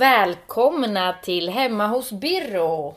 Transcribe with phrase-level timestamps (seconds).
[0.00, 2.94] Och välkomna till Hemma hos Birro.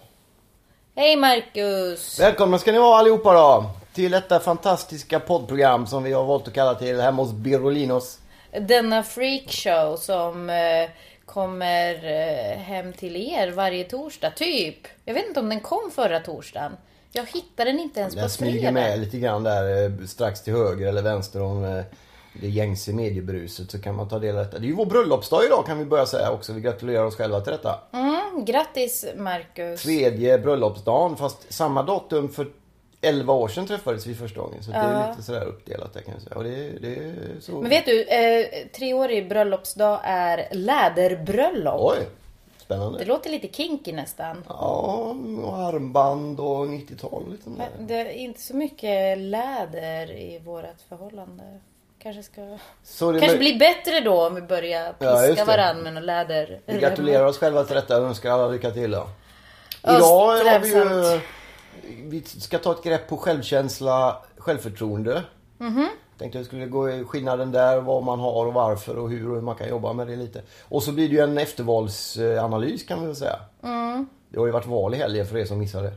[0.95, 2.19] Hej Marcus!
[2.19, 6.53] Välkomna ska ni vara allihopa då till detta fantastiska poddprogram som vi har valt att
[6.53, 8.19] kalla till hemma hos Birolinos.
[8.59, 10.89] Denna freakshow som eh,
[11.25, 14.87] kommer eh, hem till er varje torsdag, typ.
[15.05, 16.71] Jag vet inte om den kom förra torsdagen.
[17.11, 18.71] Jag hittade den inte ens Den på smyger fredag.
[18.71, 21.83] med lite grann där eh, strax till höger eller vänster om
[22.41, 24.59] det gängse mediebruset så kan man ta del av detta.
[24.59, 26.53] Det är ju vår bröllopsdag idag kan vi börja säga också.
[26.53, 27.79] Vi gratulerar oss själva till detta.
[27.91, 29.83] Mm, grattis Marcus!
[29.83, 32.47] Tredje bröllopsdagen fast samma datum för
[33.01, 34.63] 11 år sedan träffades vi första gången.
[34.63, 36.35] Så det är lite sådär uppdelat där kan jag säga.
[36.35, 37.51] Och det, det är så...
[37.51, 41.93] Men vet du, eh, treårig bröllopsdag är läderbröllop.
[41.97, 42.07] Oj!
[42.57, 42.99] Spännande.
[42.99, 44.43] Det låter lite kinky nästan.
[44.47, 47.31] Ja, och armband och 90-tal.
[47.31, 47.69] Lite sånt där.
[47.77, 51.43] Men Det är inte så mycket läder i vårt förhållande.
[52.03, 52.41] Kanske ska...
[52.41, 52.57] Det
[53.19, 55.51] Kanske är- blir bättre då om vi börjar Ja, piska det.
[55.51, 56.61] varandra med något läder.
[56.65, 59.07] Vi gratulerar oss själva till detta och önskar alla lycka till då.
[59.81, 61.19] Ja, Idag har vi ju...
[62.03, 65.23] Vi ska ta ett grepp på självkänsla, självförtroende.
[65.57, 65.87] Mhm.
[66.17, 69.35] Tänkte jag skulle gå i skillnaden där, vad man har och varför och hur och
[69.35, 70.41] hur man kan jobba med det lite.
[70.69, 73.39] Och så blir det ju en eftervalsanalys kan vi väl säga.
[73.63, 74.07] Mm.
[74.29, 75.93] Det har ju varit val i helgen för er som missade.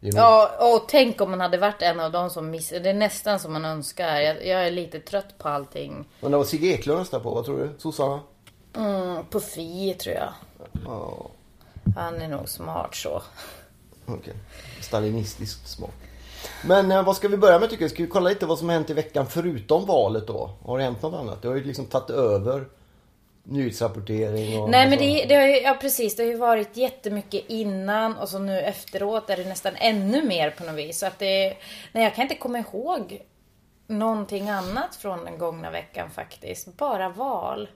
[0.00, 2.80] Ja, och tänk om man hade varit en av de som missade.
[2.80, 4.16] Det är nästan som man önskar.
[4.20, 6.04] Jag, jag är lite trött på allting.
[6.20, 7.70] Men det var Sigge Eklund röstade på, vad tror du?
[7.78, 8.20] Sossarna?
[8.76, 10.32] Mm, på Fi tror jag.
[10.86, 11.26] Ja,
[11.96, 13.22] Han är nog smart så.
[14.06, 14.34] okej.
[14.80, 15.90] Stalinistiskt smart.
[16.64, 17.90] Men eh, vad ska vi börja med tycker jag?
[17.90, 20.50] Ska vi kolla lite vad som har hänt i veckan förutom valet då?
[20.64, 21.42] Har det hänt något annat?
[21.42, 22.64] Det har ju liksom tagit över
[23.50, 24.70] nyhetsrapportering och...
[24.70, 28.28] Nej men det, det har ju, ja precis, det har ju varit jättemycket innan och
[28.28, 30.98] så nu efteråt är det nästan ännu mer på något vis.
[30.98, 31.56] Så att det,
[31.92, 33.22] nej jag kan inte komma ihåg
[33.86, 36.76] någonting annat från den gångna veckan faktiskt.
[36.76, 37.68] Bara val.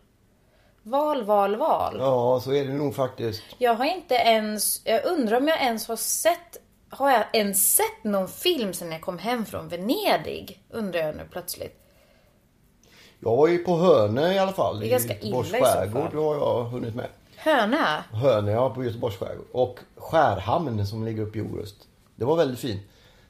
[0.82, 1.96] Val, val, val.
[1.98, 3.42] Ja, så är det nog faktiskt.
[3.58, 8.04] Jag har inte ens, jag undrar om jag ens har sett, har jag ens sett
[8.04, 10.60] någon film sen jag kom hem från Venedig?
[10.70, 11.83] Undrar jag nu plötsligt.
[13.24, 14.80] Jag var ju på Hönö i alla fall.
[14.80, 16.22] Det är ganska illa i skärgård fall.
[16.22, 17.06] har jag hunnit med.
[17.36, 18.02] Hönö?
[18.12, 19.46] Hönö, ja, på Göteborgs skärgård.
[19.52, 21.76] Och Skärhamn som ligger uppe i Orust.
[22.16, 22.82] Det var väldigt fint.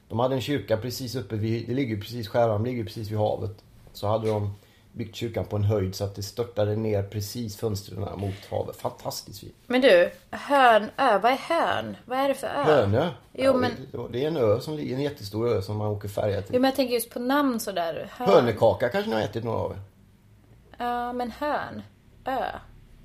[0.09, 3.63] De hade en kyrka precis uppe vid, det ligger precis, Skärhamn ligger precis vid havet.
[3.93, 4.53] Så hade de
[4.95, 8.75] byggt kyrkan på en höjd så att det störtade ner precis fönstren mot havet.
[8.75, 9.55] Fantastiskt fint.
[9.67, 11.95] Men du, Hönö, vad är Hön?
[12.05, 12.63] Vad är det för ö?
[12.63, 13.09] Hönö.
[13.33, 16.41] Jo, ja, men- det, är en ö som en jättestor ö som man åker färja
[16.41, 16.55] till.
[16.55, 18.09] Jo men jag tänker just på namn sådär.
[18.11, 18.29] Hön.
[18.29, 19.79] Hönökaka kanske ni har ätit några av er?
[20.77, 21.81] Ja men Hön.
[22.25, 22.45] Ö.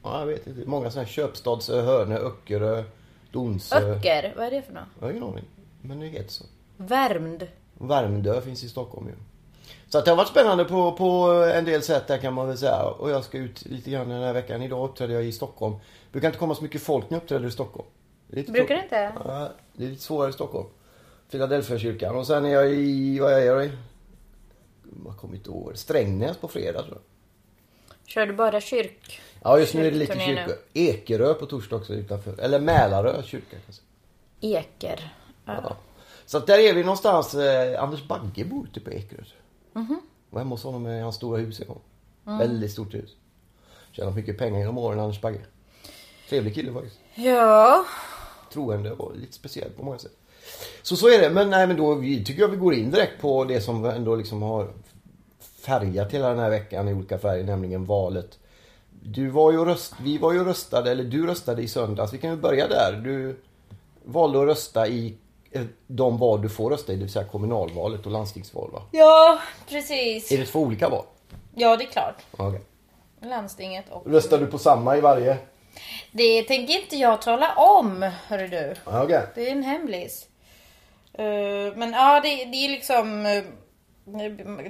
[0.02, 0.68] Ja, jag vet inte.
[0.68, 2.84] Många sådana här Köpstadsö, Hönö, Öckerö,
[3.30, 3.76] Donsö.
[3.76, 4.82] Öcker, vad är det för något?
[4.98, 5.44] Jag har ingen aning.
[5.82, 6.44] Men det heter så.
[6.76, 7.46] Värmd.
[7.78, 9.14] Värmdö finns i Stockholm ju.
[9.88, 12.58] Så att det har varit spännande på, på en del sätt där kan man väl
[12.58, 12.82] säga.
[12.82, 14.62] Och jag ska ut lite grann den här veckan.
[14.62, 15.74] Idag uppträdde jag i Stockholm.
[15.74, 17.88] Det brukar inte komma så mycket folk när jag uppträder i Stockholm.
[18.26, 19.12] Det Brukar det inte?
[19.24, 20.66] Ja, det är lite svårare i Stockholm.
[21.30, 22.16] Philadelphia kyrkan.
[22.16, 23.70] Och sen är jag i, vad är jag i?
[25.04, 25.72] Jag kommer inte ihåg.
[25.74, 27.02] Strängnäs på fredag tror jag.
[28.06, 29.20] Kör du bara kyrk?
[29.42, 30.54] Ja just nu är det lite kyrkor.
[30.74, 32.40] Ekerö på torsdag också utanför.
[32.40, 33.82] Eller Mälarö kyrka kanske.
[34.40, 35.14] Eker.
[35.44, 35.76] Ja.
[36.26, 37.34] Så att där är vi någonstans.
[37.34, 39.22] Eh, Anders Bagge bor ute på Ekerö.
[39.72, 40.00] Mhm.
[40.30, 41.80] Var hemma hos honom i hans stora hus en gång.
[42.26, 42.38] Mm.
[42.38, 43.16] Väldigt stort hus.
[43.92, 45.40] Tjänat mycket pengar genom åren Anders Bagge.
[46.28, 46.98] Trevlig kille faktiskt.
[47.14, 47.84] Ja.
[48.52, 50.12] Troende och lite speciell på många sätt.
[50.82, 51.30] Så så är det.
[51.30, 54.16] Men nej men då vi, tycker jag vi går in direkt på det som ändå
[54.16, 54.72] liksom har
[55.40, 58.38] färgat hela den här veckan i olika färger, nämligen valet.
[59.02, 62.12] Du var ju röst, vi var ju röstade, eller du röstade i söndags.
[62.12, 62.92] Vi kan ju börja där.
[63.04, 63.36] Du
[64.04, 65.16] valde att rösta i
[65.86, 68.82] de val du får rösta i, det vill säga kommunalvalet och landstingsval va?
[68.90, 69.38] Ja,
[69.68, 70.32] precis.
[70.32, 71.04] Är det två olika val?
[71.54, 72.16] Ja, det är klart.
[72.30, 72.60] Okej.
[73.22, 74.06] Landstinget och...
[74.06, 75.36] Röstar du på samma i varje?
[76.12, 78.74] Det tänker inte jag tala om, hörru du.
[78.84, 79.22] Okej.
[79.34, 80.26] Det är en hemlis.
[81.12, 83.26] Eh, men ja, det, det är liksom...
[83.26, 83.42] eh,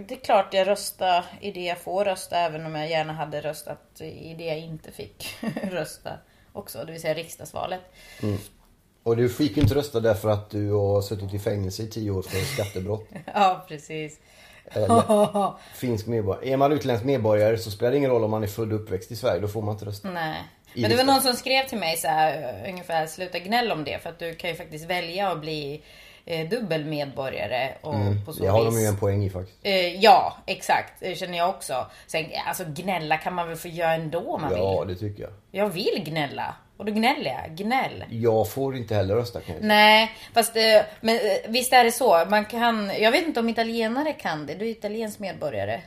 [0.07, 3.41] det är klart jag röstar i det jag får rösta även om jag gärna hade
[3.41, 6.11] röstat i det jag inte fick rösta
[6.53, 6.85] också.
[6.85, 7.81] Det vill säga riksdagsvalet.
[9.03, 12.11] Och du fick ju inte rösta därför att du har suttit i fängelse i tio
[12.11, 13.05] år för skattebrott.
[13.35, 14.19] Ja, precis.
[14.73, 16.51] Eller finsk medborgare.
[16.53, 19.11] Är man utländsk medborgare så spelar det ingen roll om man är född och uppväxt
[19.13, 19.41] i Sverige.
[19.41, 20.11] Då får man inte rösta.
[20.11, 20.37] Nej.
[20.75, 23.85] I Men det var någon som skrev till mig så här, ungefär sluta gnäll om
[23.85, 25.83] det för att du kan ju faktiskt välja att bli
[26.25, 27.95] eh, dubbel medborgare och
[28.27, 28.75] på så Det har vis.
[28.75, 29.59] de ju en poäng i faktiskt.
[29.63, 30.93] Eh, ja, exakt.
[31.01, 31.87] Det känner jag också.
[32.07, 34.89] Sen, alltså gnälla kan man väl få göra ändå om man Ja, vill.
[34.95, 35.33] det tycker jag.
[35.51, 36.55] Jag vill gnälla.
[36.81, 37.57] Och då gnäller jag.
[37.57, 38.05] Gnäll.
[38.11, 39.69] Jag får inte heller rösta kan jag säga.
[39.69, 40.63] Nej, fast eh,
[41.01, 42.25] men, eh, visst är det så.
[42.29, 44.55] Man kan, jag vet inte om italienare kan det.
[44.55, 45.81] Du är italiensk medborgare.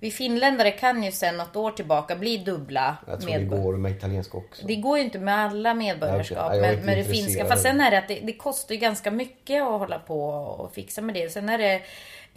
[0.00, 3.64] Vi finländare kan ju sen något år tillbaka bli dubbla Jag tror det medborgare.
[3.64, 4.66] går med italiensk också.
[4.66, 6.54] Det går ju inte med alla medborgarskap.
[6.54, 7.46] Jag är med, det finska.
[7.46, 7.68] Fast det.
[7.70, 11.00] sen är det att det, det kostar ju ganska mycket att hålla på och fixa
[11.00, 11.32] med det.
[11.32, 11.80] Sen är det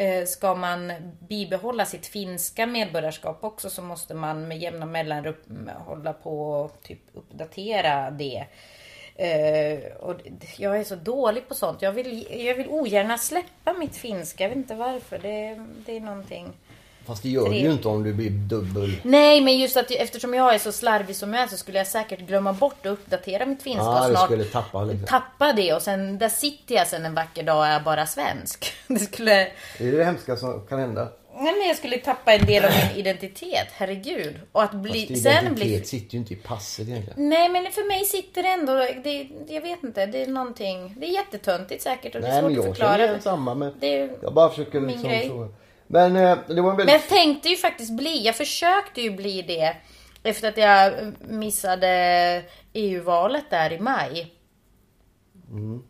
[0.01, 6.13] Eh, ska man bibehålla sitt finska medborgarskap också så måste man med jämna mellanrum hålla
[6.13, 8.45] på och typ uppdatera det.
[9.15, 10.15] Eh, och
[10.57, 11.81] jag är så dålig på sånt.
[11.81, 14.44] Jag vill, jag vill ogärna släppa mitt finska.
[14.44, 15.19] Jag vet inte varför.
[15.19, 16.47] Det, det är någonting.
[17.06, 18.95] Fast det gör du ju inte om du blir dubbel.
[19.03, 21.88] Nej, men just att eftersom jag är så slarvig som jag är så skulle jag
[21.88, 25.07] säkert glömma bort att uppdatera mitt finska du snart skulle tappa liksom.
[25.07, 28.74] tappa det och sen där sitter jag sen en vacker dag och är bara svensk.
[28.88, 29.48] Det skulle...
[29.77, 31.07] Det är det hemska som kan hända.
[31.36, 34.36] Nej men jag skulle tappa en del av min identitet, herregud.
[34.51, 35.07] Och att bli...
[35.07, 35.83] Fast identitet bli...
[35.83, 37.30] sitter ju inte i passet egentligen.
[37.30, 38.74] Nej men för mig sitter det ändå,
[39.04, 42.42] det, jag vet inte, det är någonting, det är jättetöntigt säkert och det är Nej
[42.42, 42.94] men svårt att jag förklara.
[42.97, 45.31] känner igen samma men Det är jag bara försöker liksom grej.
[45.91, 46.93] Men eh, det var en Men väldigt...
[46.93, 49.75] jag tänkte ju faktiskt bli, jag försökte ju bli det
[50.23, 52.43] efter att jag missade
[52.73, 54.33] EU-valet där i maj.
[55.49, 55.83] Mm.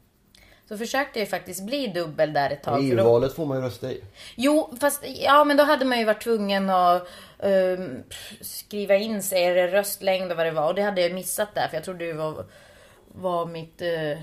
[0.68, 2.78] Så försökte jag ju faktiskt bli dubbel där ett tag.
[2.78, 4.04] då- EU-valet får man ju rösta i.
[4.36, 7.08] Jo, fast ja, men då hade man ju varit tvungen att
[7.40, 8.04] ehm,
[8.42, 10.68] skriva in sig, eller röstlängd och vad det var.
[10.68, 12.46] Och det hade jag missat där, för jag trodde det var,
[13.08, 14.22] var mitt, eh,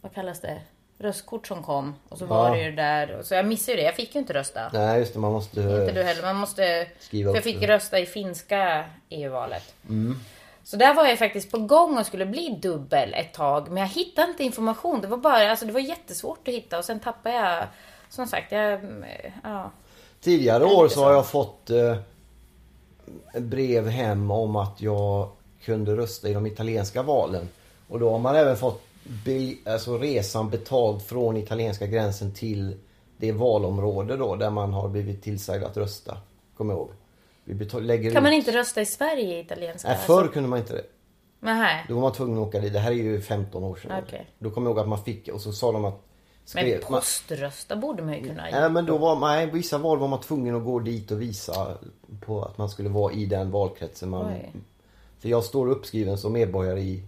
[0.00, 0.60] vad kallas det?
[0.98, 1.94] Röstkort som kom.
[2.08, 2.54] Och så var Ja.
[2.54, 3.22] det ju där.
[3.22, 3.86] Så jag missade ju det.
[3.86, 4.70] Jag fick ju inte rösta.
[4.72, 5.60] Nej just det, man måste...
[5.60, 6.22] Inte du heller.
[6.22, 6.86] Man måste...
[7.00, 9.74] Skriva för jag fick rösta i finska EU-valet.
[10.64, 13.68] Så där var jag faktiskt på gång och skulle bli dubbel ett tag.
[13.68, 15.00] Men jag hittade inte information.
[15.00, 17.64] Det var bara, alltså det var jättesvårt att hitta och sen tappade jag...
[18.08, 18.80] Som sagt, jag...
[19.42, 19.70] Ja.
[20.20, 21.04] Tidigare år så så.
[21.04, 21.96] har jag fått eh,
[23.40, 25.28] brev hem om att jag
[25.64, 27.48] kunde rösta i de italienska valen.
[27.88, 28.82] Och då har man även fått
[29.24, 32.76] be, alltså resan betald från italienska gränsen till
[33.16, 36.16] det valområde då där man har blivit tillsagd att rösta.
[36.56, 36.90] Kom ihåg.
[37.44, 39.88] Vi betal, lägger Kan man ut- inte rösta i Sverige i italienska?
[39.88, 40.84] Nej, förr kunde man inte det.
[41.40, 41.84] Nej.
[41.88, 42.72] Då var man tvungen att åka dit.
[42.72, 44.02] Det här är ju 15 år sedan.
[44.06, 44.26] Okej.
[44.38, 45.94] Då kommer jag ihåg att man fick och så sa de att...
[46.54, 49.78] Men skrev- man- poströsta borde man ju kunna Nej men då var man, nej, vissa
[49.78, 51.78] val var man tvungen att gå dit och visa
[52.20, 54.26] på att man skulle vara i den valkretsen man...
[54.26, 54.52] Oj.
[55.18, 57.02] För jag står uppskriven som medborgare i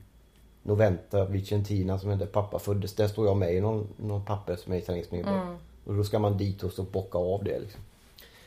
[0.67, 2.95] Noventa Vicentina som där pappa föddes.
[2.95, 5.43] Där står jag med i någon, någon papper som är italiensk medborgare.
[5.43, 5.57] Mm.
[5.85, 7.81] Och då ska man dit och så bocka av det liksom.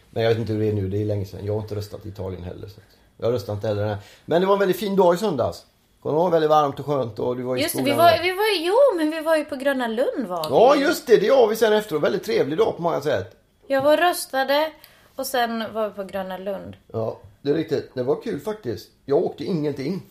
[0.09, 1.45] Men jag vet inte hur det är nu, det är länge sedan.
[1.45, 2.67] Jag har inte röstat i Italien heller.
[2.67, 2.81] Så
[3.17, 3.97] jag röstar inte heller.
[4.25, 5.65] Men det var en väldigt fin dag i söndags.
[6.01, 6.31] Kommer du ihåg?
[6.31, 7.85] Väldigt varmt och skönt och du var i Just skolan.
[7.85, 10.55] vi var, vi var, jo men vi var ju på Gröna Lund var vi.
[10.55, 12.03] Ja just det, det var vi sen efteråt.
[12.03, 13.35] Väldigt trevlig dag på många sätt.
[13.67, 14.71] Jag var röstade
[15.15, 16.75] och sen var vi på Gröna Lund.
[16.93, 17.91] Ja, det är riktigt.
[17.93, 18.89] Det var kul faktiskt.
[19.05, 20.01] Jag åkte ingenting.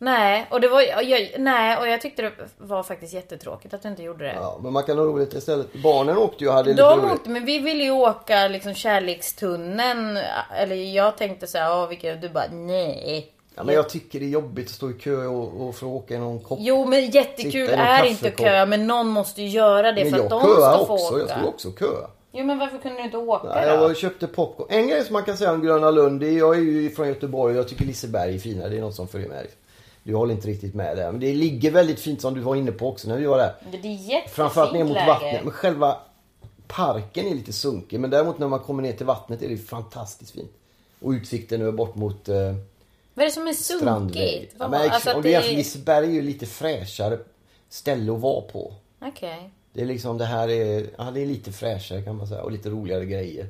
[0.00, 3.88] Nej, och det var, jag, nej, och jag tyckte det var faktiskt jättetråkigt att du
[3.88, 4.34] inte gjorde det.
[4.34, 5.72] Ja, men man kan ha roligt istället.
[5.82, 7.12] Barnen åkte ju och hade lite De roligt.
[7.12, 10.18] åkte, men vi ville ju åka liksom kärlekstunneln.
[10.56, 13.32] Eller jag tänkte så här, åh vilka, du bara nej.
[13.54, 16.14] Ja, men jag tycker det är jobbigt att stå i kö och, och att åka
[16.14, 16.58] i någon kopp.
[16.62, 20.30] Jo men jättekul är inte kö, men någon måste ju göra det men för att
[20.30, 21.14] de ska få också.
[21.14, 21.18] åka.
[21.18, 22.08] Jag stod också köa.
[22.32, 23.84] Jo men varför kunde du inte åka Nej, då?
[23.84, 24.66] jag köpte popcorn.
[24.70, 26.20] En grej som man kan säga om Gröna Lund.
[26.20, 28.68] Det är, jag är ju från Göteborg och jag tycker Liseberg är finare.
[28.68, 29.46] Det är något som följer med.
[30.08, 31.12] Du håller inte riktigt med där.
[31.12, 33.54] Men det ligger väldigt fint som du var inne på också när vi var där.
[33.70, 35.06] Det är jättefint Framförallt ner mot läge.
[35.06, 35.44] vattnet.
[35.44, 35.96] Men själva
[36.66, 38.00] parken är lite sunkig.
[38.00, 40.52] Men däremot när man kommer ner till vattnet är det fantastiskt fint.
[41.00, 42.34] Och utsikten över bort mot eh,
[43.14, 44.54] Vad är det som är sunkigt?
[44.58, 45.56] Ja, men, alltså om det är...
[45.56, 47.18] Liseberg är ju lite fräschare
[47.68, 48.74] ställe att vara på.
[49.02, 49.50] Okej.
[49.72, 52.52] Det är liksom det här är, ja, det är lite fräschare kan man säga och
[52.52, 53.46] lite roligare grejer.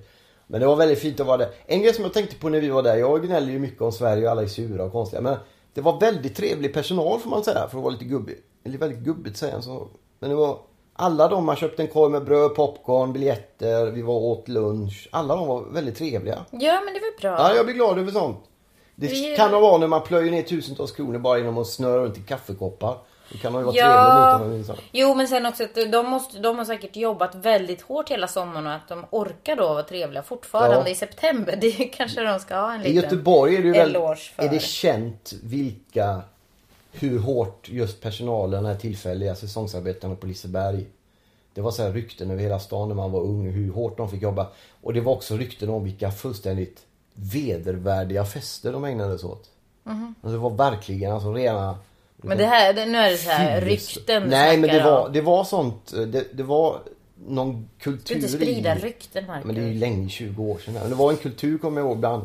[0.47, 1.51] Men det var väldigt fint att vara där.
[1.67, 3.93] En grej som jag tänkte på när vi var där, jag gnäller ju mycket om
[3.93, 5.23] Sverige och alla är sura och konstiga.
[5.23, 5.37] Men
[5.79, 8.37] det var väldigt trevlig personal får man säga för att vara lite gubbig.
[8.65, 9.89] Eller väldigt gubbigt säger jag så.
[10.19, 10.59] Men det var
[10.93, 15.09] alla de man köpte en korg med bröd, popcorn, biljetter, vi var åt lunch.
[15.13, 16.45] Alla de var väldigt trevliga.
[16.51, 17.31] Ja men det var bra.
[17.49, 18.39] Ja, jag blir glad över sånt.
[18.95, 22.03] Det Vi- kan ha varit när man plöjer ner tusentals kronor bara genom att snöra
[22.03, 22.99] runt i kaffekoppar.
[23.33, 24.39] Det kan ha varit Ja.
[24.39, 24.59] trevligt mot dem.
[24.59, 24.77] liksom.
[24.93, 28.67] Jo men sen också att de, måste, de har säkert jobbat väldigt hårt hela sommaren
[28.67, 30.89] och att de orkar då vara trevliga fortfarande Ja.
[30.89, 31.59] i september.
[31.61, 34.43] Det kanske de ska ha en I liten Göteborg är det ju väl, för.
[34.43, 36.21] är det känt vilka
[36.93, 40.87] hur hårt just personalen, den här tillfälliga säsongsarbetarna på Liseberg.
[41.55, 44.11] Det var så här rykten över hela stan när man var ung, hur hårt de
[44.11, 44.47] fick jobba.
[44.83, 46.81] Och det var också rykten om vilka fullständigt
[47.15, 49.51] vedervärdiga fester de ägnade sig åt.
[49.85, 50.15] Mhm.
[50.23, 51.79] Alltså det var verkligen alltså rena...
[52.23, 55.07] Men det här, det, nu är det så här rykten du Nej men det var,
[55.07, 55.13] om.
[55.13, 56.81] det var sånt, det, det var
[57.29, 58.79] någon Du kultur vill inte sprida i...
[58.79, 59.45] rykten Marcus.
[59.45, 60.75] Men det är ju länge, 20 år sedan.
[60.75, 62.23] Men det var en kultur kommer jag ihåg bland,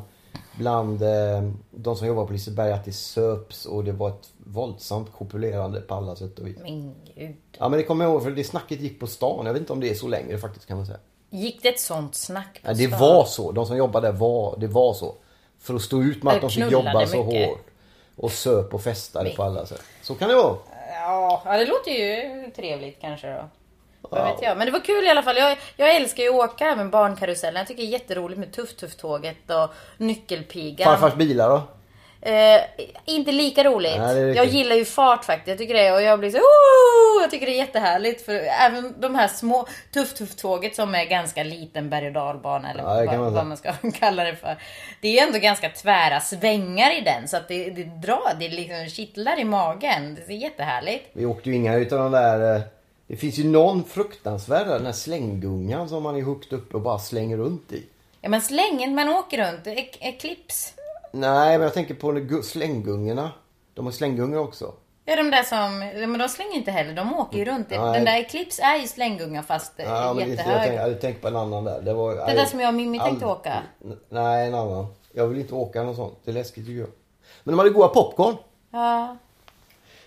[0.58, 5.12] bland eh, de som jobbar på Liseberg att det söps och det var ett våldsamt
[5.18, 6.58] kopulerande på alla sätt och vis.
[6.64, 7.36] Min gud.
[7.58, 9.46] Ja men det kommer jag ihåg för det snacket gick på stan.
[9.46, 11.00] Jag vet inte om det är så längre faktiskt kan man säga.
[11.30, 13.00] Gick det ett sånt snack på Ja, det stan?
[13.00, 13.52] var så.
[13.52, 15.16] De som jobbade där var, det var så.
[15.60, 17.50] För att stå ut med att de fick jobba så mycket.
[17.50, 17.60] hårt.
[18.16, 19.84] Och söp och festade på alla sätt.
[20.02, 20.58] Så kan det vara.
[20.94, 23.50] Ja, det låter ju trevligt kanske då.
[24.02, 24.58] Vad vet jag.
[24.58, 25.38] Men det var kul i alla fall.
[25.38, 27.60] Jag, jag älskar ju att åka med barnkarusellen.
[27.60, 30.86] Jag tycker det är jätteroligt med Tuff Tuff tåget och Nyckelpigan.
[30.86, 31.62] Farfars bilar då?
[32.26, 32.62] Eh,
[33.06, 33.98] inte lika roligt.
[33.98, 34.54] Nej, jag riktigt.
[34.54, 35.48] gillar ju fart faktiskt.
[35.48, 35.92] Jag tycker det.
[35.92, 37.22] Och jag blir så oh!
[37.22, 38.26] Jag tycker det är jättehärligt.
[38.26, 42.72] För även de här små Tuff Tuff tåget som är ganska liten berg och dalbana
[42.72, 44.58] eller Ja, vad, man vad man ska kalla det för.
[45.02, 47.28] Det är ändå ganska tvära svängar i den.
[47.28, 50.18] Så att det, det drar, det liksom kittlar i magen.
[50.28, 51.10] Det är jättehärligt.
[51.14, 52.56] Vi åkte ju inga utav de där...
[52.56, 52.62] eh,
[53.08, 57.00] Det finns ju någon fruktansvärd den här slänggungan som man är högt uppe och bara
[57.00, 57.84] slänger runt i.
[58.22, 59.68] Ja men slängen man åker runt,
[60.00, 60.72] Eclipse.
[61.16, 63.32] Nej, men jag tänker på gu- slänggungorna.
[63.74, 64.74] De har slänggungor också.
[65.06, 65.80] Ja de där som,
[66.10, 67.70] men de slänger inte heller, de åker ju runt.
[67.70, 67.80] Nej.
[67.80, 70.62] Den där Eclipse är ju slänggunga fast eh, Ja, det, jag, jättehög.
[71.02, 71.82] tänkte, jag på en annan där.
[71.82, 73.54] Det, var, Det där som jag och Mimmi tänkte åka.
[74.10, 74.86] Nej, en annan.
[75.12, 76.20] Jag vill inte åka någon sånt.
[76.24, 76.90] Det är läskigt tycker jag.
[77.44, 78.36] Men de hade goda popcorn.
[78.72, 79.18] Ja.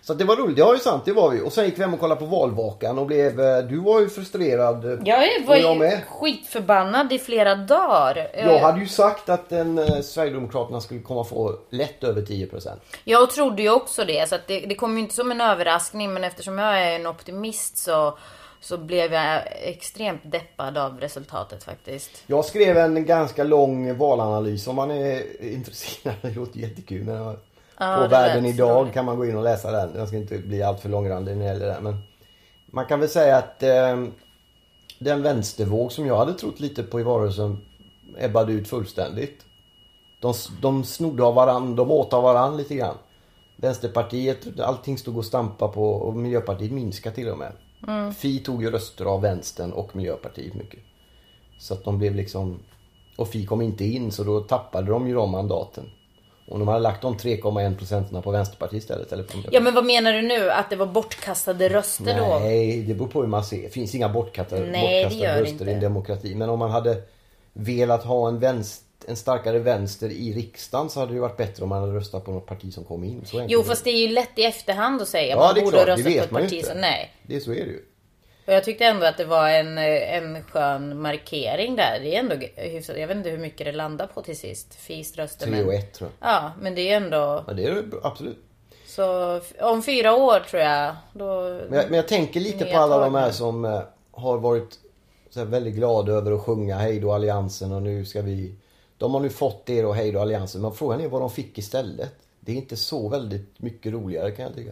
[0.07, 0.59] Så det var roligt.
[0.59, 1.05] Ja, det är sant.
[1.05, 1.41] Det var vi.
[1.41, 3.41] Och sen gick vi hem och kollade på valvakan och blev...
[3.41, 4.85] eh, Du var ju frustrerad.
[4.85, 6.01] eh, Jag var och jag ju med.
[6.09, 8.29] skitförbannad i flera dagar.
[8.35, 12.81] Jag hade ju sagt att en, eh, Sverigedemokraterna skulle komma få lätt över 10%.
[13.05, 16.13] Jag trodde ju också det, så det, det kom ju inte som en överraskning.
[16.13, 18.19] Men eftersom jag är en optimist så,
[18.61, 22.11] så blev jag extremt deppad av resultatet faktiskt.
[22.27, 25.23] Jag skrev en ganska lång valanalys om man är
[25.53, 26.15] intresserad.
[26.23, 27.05] Det låter jättekul.
[27.05, 27.37] Men jag-
[27.79, 29.91] Ja, på Världen idag kan man gå in och läsa den.
[29.97, 31.81] Jag ska inte bli alltför långrandig när det gäller det.
[31.81, 31.99] Men
[32.67, 34.05] man kan väl säga att eh,
[34.99, 37.59] den vänstervåg som jag hade trott lite på i valrörelsen
[38.19, 39.45] ebbade ut fullständigt.
[40.21, 42.97] De, de snodde av varann, de åt av varann lite grann.
[43.57, 47.53] Vänsterpartiet, allting stod och stampa på och Miljöpartiet minskade till och med.
[47.89, 48.15] Mm.
[48.15, 50.81] Fi tog ju röster av vänstern och Miljöpartiet mycket.
[51.59, 52.59] Så att de blev liksom...
[53.17, 55.91] Och Fi kom inte in så då tappade de ju de mandaten.
[56.49, 59.13] Om de hade lagt de 3,1 procenten på Vänsterpartiet istället.
[59.13, 60.51] Eller på Ja men vad menar du nu?
[60.51, 62.39] Att det var bortkastade röster då?
[62.39, 63.63] Nej, det beror på hur man ser.
[63.63, 65.71] Det finns inga bortkastade, Nej, bortkastade röster inte.
[65.71, 66.35] i en demokrati.
[66.35, 67.03] Men om man hade
[67.53, 71.69] velat ha en, vänster, en starkare vänster i riksdagen så hade det varit bättre om
[71.69, 73.25] man hade röstat på något parti som kom in.
[73.25, 75.37] Så Jo fast det är ju lätt i efterhand att säga.
[75.37, 75.87] Ja, man det är borde klart.
[75.87, 76.69] Det röstat på vet ett man parti inte.
[76.69, 76.81] som...
[76.81, 77.13] Nej.
[77.23, 77.83] Det, så är det ju.
[78.47, 82.01] Och jag tyckte ändå att det var en, en skön markering där.
[82.03, 82.99] Det är ändå hyfsat.
[82.99, 84.75] Jag vet inte hur mycket det landar på till sist.
[84.75, 85.47] FIs röster.
[85.47, 86.31] 3 och Men, 1 tror jag.
[86.31, 87.45] ja, men det är ändå...
[87.47, 88.39] Ja, det är absolut.
[88.87, 90.97] Så om fyra år tror jag.
[91.13, 91.61] Då...
[91.69, 94.79] Men jag, men jag tänker lite på alla de här som eh, har varit
[95.31, 98.55] så här, väldigt glada över att sjunga Hej då Alliansen och nu ska vi...
[98.99, 100.63] De har nu fått det och Hej då Alliansen.
[100.63, 102.15] Men frågan är vad de fick istället.
[102.41, 104.71] Det är inte så väldigt mycket roligare kan jag tycka.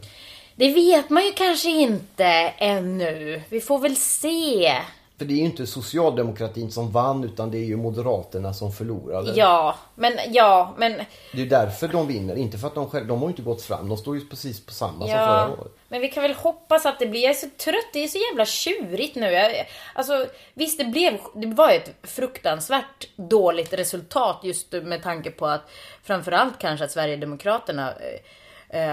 [0.57, 2.25] Det vet man ju kanske inte
[2.59, 3.43] ännu.
[3.49, 4.73] Vi får väl se.
[5.19, 9.33] För det är ju inte socialdemokratin som vann utan det är ju moderaterna som förlorade.
[9.35, 11.03] Ja, men ja, men...
[11.33, 12.37] Det är därför de vinner.
[12.37, 13.89] Inte för att de själva, de har ju inte gått fram.
[13.89, 15.73] De står ju precis på samma som Ja, förra året.
[15.89, 17.23] men vi kan väl hoppas att det blir...
[17.23, 19.27] Jag är så trött, det är så jävla tjurigt nu.
[19.31, 21.19] Jag, alltså, visst det blev...
[21.35, 25.71] Det var ju ett fruktansvärt dåligt resultat just med tanke på att
[26.03, 28.21] framförallt kanske att Sverigedemokraterna eh,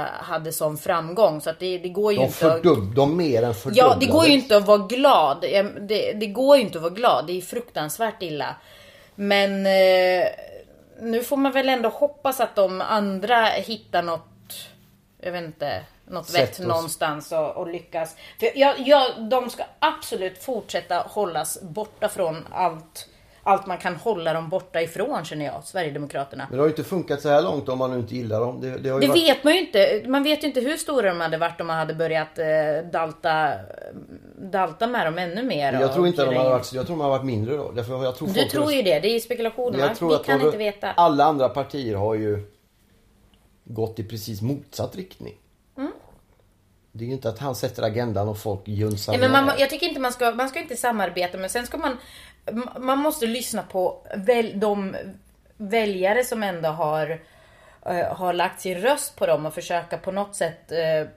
[0.05, 1.41] hade sån framgång.
[1.41, 2.47] Så att det, det går ju De, inte...
[2.47, 3.93] att- fördubb, de mer än fördubblades.
[3.93, 5.41] Ja, det går ju inte att vara glad.
[5.41, 7.27] Det, det går ju inte att vara glad.
[7.27, 8.55] Det är fruktansvärt illa.
[9.15, 10.27] Men eh,
[11.01, 14.67] nu får man väl ändå hoppas att de andra hittar något,
[15.21, 16.65] jag vet inte, något Sätt vett oss.
[16.67, 18.15] någonstans och, och lyckas.
[18.39, 23.07] För jag, jag, de ska absolut fortsätta hållas borta från allt,
[23.43, 26.45] allt man kan hålla dem borta ifrån känner jag, Sverigedemokraterna.
[26.49, 28.61] Men det har ju inte funkat så här långt om man nu inte gillar dem.
[28.61, 29.15] Det, det Det varit...
[29.15, 30.03] vet man ju inte.
[30.07, 32.45] Man vet ju inte hur stora de hade varit om man hade börjat eh,
[32.91, 33.51] dalta,
[34.37, 35.73] dalta med dem ännu mer.
[35.73, 37.71] Jag tror inte de hade varit, jag tror de hade varit mindre då.
[37.71, 38.99] Därför jag tror Du tror röst- ju det.
[38.99, 39.89] Det är ju spekulationer.
[40.09, 40.91] Vi kan inte veta.
[40.91, 42.43] Alla andra partier har ju
[43.63, 45.33] gått i precis motsatt riktning.
[46.93, 49.21] Det är ju inte att han sätter agendan och folk junsar Mm.
[49.21, 51.77] Nej, men man, jag tycker inte man ska, man ska inte samarbeta men sen ska
[51.77, 51.97] man,
[52.79, 54.95] man måste lyssna på väl, de
[55.57, 57.21] väljare som ändå har,
[57.85, 61.09] eh, har lagt sin röst på dem och försöka på något sätt eh,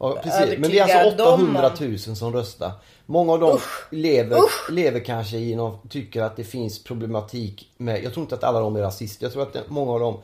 [0.00, 0.58] Ja, precis.
[0.58, 2.72] Men det är alltså övertyga dem 800 om- 000 som röstar.
[3.06, 3.58] Många av dem
[3.90, 8.44] lever, lever kanske i någon, tycker att det finns problematik med, jag tror inte att
[8.44, 9.24] alla de är rasister.
[9.26, 10.20] Jag tror att många av dem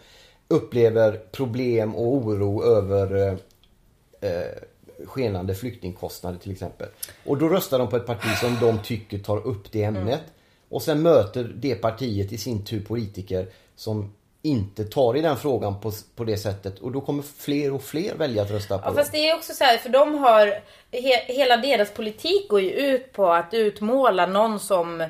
[0.48, 4.46] upplever problem och oro över eh, eh,
[5.06, 6.88] skenande flyktingkostnader till exempel.
[7.26, 10.22] Och då röstar de på ett parti som de tycker tar upp det ämnet.
[10.74, 15.80] Och sen möter det partiet i sin tur politiker som inte tar i den frågan
[15.80, 16.78] på, på det sättet.
[16.78, 19.52] Och då kommer fler och fler välja att rösta på Ja fast det är också
[19.52, 20.46] så här, för de har
[20.90, 25.06] he, Hela deras politik går ju ut på att utmåla någon som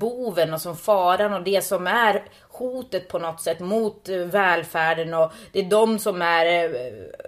[0.00, 2.24] boven och som faran och det som är
[2.64, 6.70] hotet på något sätt mot eh, välfärden och det är de som är eh,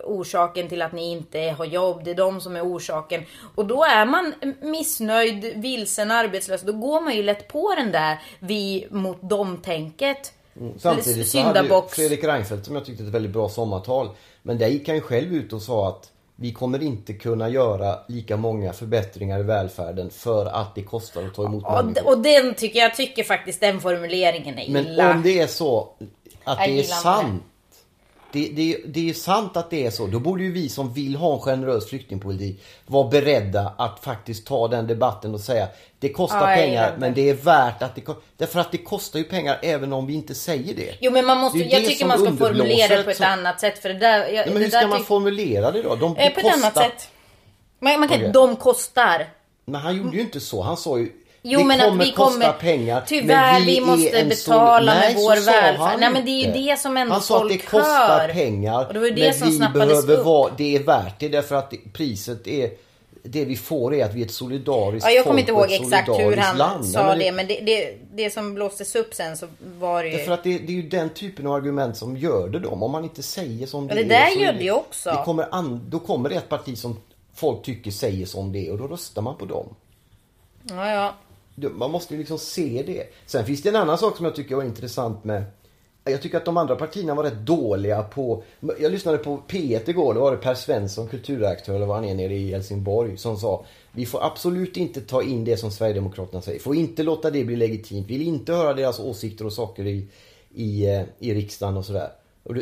[0.05, 2.05] orsaken till att ni inte har jobb.
[2.05, 3.23] Det är de som är orsaken.
[3.55, 6.63] Och då är man missnöjd, vilsen, arbetslös.
[6.63, 10.33] Då går man ju lätt på den där vi mot dem-tänket.
[10.79, 11.83] Samtidigt så hade ju.
[11.89, 14.11] Fredrik Reinfeldt som jag tyckte ett väldigt bra sommartal.
[14.43, 17.99] Men där gick han ju själv ut och sa att vi kommer inte kunna göra
[18.09, 22.07] lika många förbättringar i välfärden för att det kostar att ta emot Och, människor.
[22.09, 25.11] och den tycker jag tycker faktiskt den formuleringen är Men illa.
[25.15, 25.89] om det är så
[26.45, 27.43] att Jag det är sant.
[28.33, 30.07] Det, det, det är sant att det är så.
[30.07, 34.69] Då borde ju vi som vill ha en generös flyktingpolitik vara beredda att faktiskt ta
[34.69, 38.03] den debatten och säga det kostar gillar pengar men det är värt att det
[38.37, 40.95] Därför att det kostar ju pengar även om vi inte säger det.
[41.01, 43.61] Jo men man måste, Det jag tycker man ska formulera det på ett som- annat
[43.61, 44.19] sätt för det där...
[44.19, 45.95] Jag, Nej, men hur ska man formulera det då?
[45.97, 47.09] De, eh, På det ett annat kostar- sätt.
[47.81, 48.31] Man, man kan Okej.
[48.33, 49.29] de kostar.
[49.65, 50.63] Men han gjorde ju inte så.
[50.63, 51.13] Han sa ju
[51.45, 53.03] Jo, det men att kommer vi kosta kommer- pengar.
[53.07, 55.77] Tyvärr, men vi är måste betala med Nej, vår välfärd.
[55.77, 58.19] han Nej, men det är ju det som ändå Han sa att det folk kostar
[58.21, 58.29] hör.
[58.29, 58.87] pengar.
[58.87, 60.25] Och det var ju det men som vi behöver upp.
[60.27, 62.71] vara, det är värt det därför att det, priset är
[63.25, 65.87] det vi får är att vi är ett solidariskt Ja, jag kommer folk inte ihåg
[65.87, 66.87] exakt hur han land.
[66.87, 69.47] sa Ja, men det, men det, det, det som blåstes upp sen så
[69.79, 70.17] var det ju...
[70.17, 72.69] Därför att det, det är ju den typen av argument som gör det då.
[72.69, 74.05] Om man inte säger som det, det är.
[74.05, 75.11] där så gör det ju också.
[75.11, 76.97] Det kommer an, då kommer det ett parti som
[77.35, 79.75] folk tycker säger som det är och då röstar man på dem.
[80.69, 81.15] Ja, ja.
[81.55, 83.07] Man måste ju liksom se det.
[83.27, 85.45] Sen finns det en annan sak som jag tycker var intressant med
[86.05, 88.43] jag tycker att de andra partierna var rätt dåliga på...
[88.81, 90.15] Jag lyssnade på P1 igår.
[90.15, 93.65] Då var det Per Svensson, kulturredaktör, eller vad han är nere i Helsingborg, som sa
[93.93, 96.61] Vi får absolut inte ta in det som Sverigedemokraterna säger.
[96.61, 98.11] Får inte låta det bli legitimt.
[98.11, 100.09] Vill inte höra deras åsikter och saker i,
[100.55, 102.09] i, eh, i riksdagen och sådär.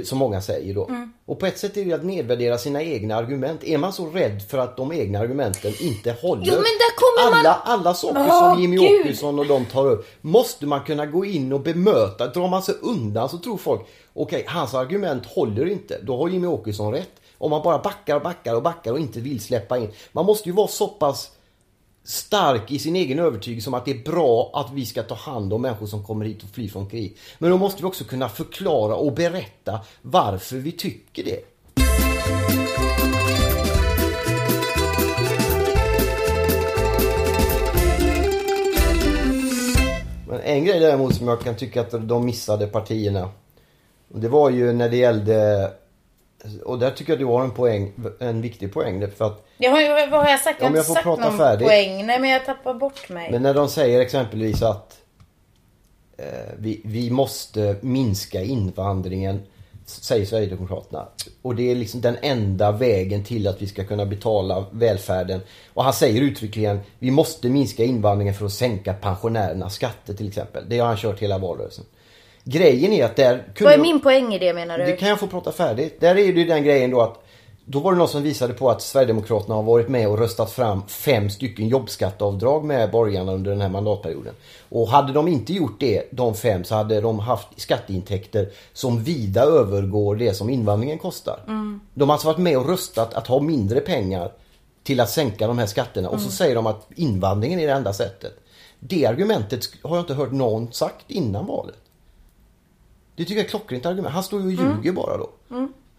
[0.05, 0.87] Som många säger då.
[0.87, 1.13] Mm.
[1.27, 3.65] Och på ett sätt är det att nedvärdera sina egna argument.
[3.65, 6.45] Är man så rädd för att de egna argumenten inte håller?
[6.47, 6.53] Jo,
[6.97, 9.01] kommer man- alla, alla saker Åh, som Jimmy Gud.
[9.01, 10.07] Åkesson och de tar upp.
[10.21, 12.27] Måste man kunna gå in och bemöta.
[12.27, 13.81] Drar man sig undan så tror folk,
[14.15, 15.99] okej, hans argument håller inte.
[16.03, 17.11] Då har Jimmy Åkesson rätt.
[17.39, 19.91] Om man bara backar och backar och backar och inte vill släppa in.
[20.13, 21.31] Man måste ju vara så pass
[22.05, 25.53] stark i sin egen övertygelse om att det är bra att vi ska ta hand
[25.53, 27.17] om människor som kommer hit och flyr från krig.
[27.39, 31.45] Men då måste vi också kunna förklara och berätta varför vi tycker det.
[40.29, 43.31] Men en grej däremot som jag kan tycka att de missade partierna.
[44.09, 45.71] Det var ju när det gällde
[46.65, 49.11] och där tycker jag du har en poäng, en viktig poäng.
[49.11, 50.57] För att jag har, ju- vad har jag sagt?
[50.61, 51.67] Jag Om har jag inte får sagt prata någon färdigt.
[51.69, 52.07] poäng.
[52.07, 53.31] Nej, men jag tappar bort mig.
[53.33, 54.99] Men när de säger exempelvis att
[56.17, 56.25] eh,
[56.59, 59.43] vi, vi måste minska invandringen,
[59.87, 61.09] säger Sverigedemokraterna.
[61.43, 65.41] Och det är liksom den enda vägen till att vi ska kunna betala välfärden.
[65.75, 70.65] Och han säger uttryckligen, vi måste minska invandringen för att sänka pensionärernas skatter till exempel.
[70.69, 71.85] Det har han kört hela valrörelsen.
[72.45, 74.85] Grejen är att där kunde Vad är de- min poäng i det menar du?
[74.85, 76.01] det kan jag få prata färdigt.
[76.01, 77.25] Där är det ju den grejen då att
[77.71, 80.83] då var det någon som visade på att Sverigedemokraterna har varit med och röstat fram
[80.87, 84.35] fem stycken jobbskatteavdrag med borgarna under den här mandatperioden.
[84.69, 89.43] Och hade de inte gjort det, de fem, så hade de haft skatteintäkter som vida
[89.43, 91.41] övergår det som invandringen kostar.
[91.95, 94.33] De har alltså varit med och röstat att ha mindre pengar
[94.83, 97.93] till att sänka de här skatterna och så säger de att invandringen är det enda
[97.93, 98.33] sättet.
[98.81, 101.79] Det argumentet har jag inte hört någon sagt innan valet.
[103.17, 104.15] Det tycker jag är ett klockrent argument.
[104.15, 104.77] Han står ju och Mm.
[104.77, 105.31] ljuger bara då.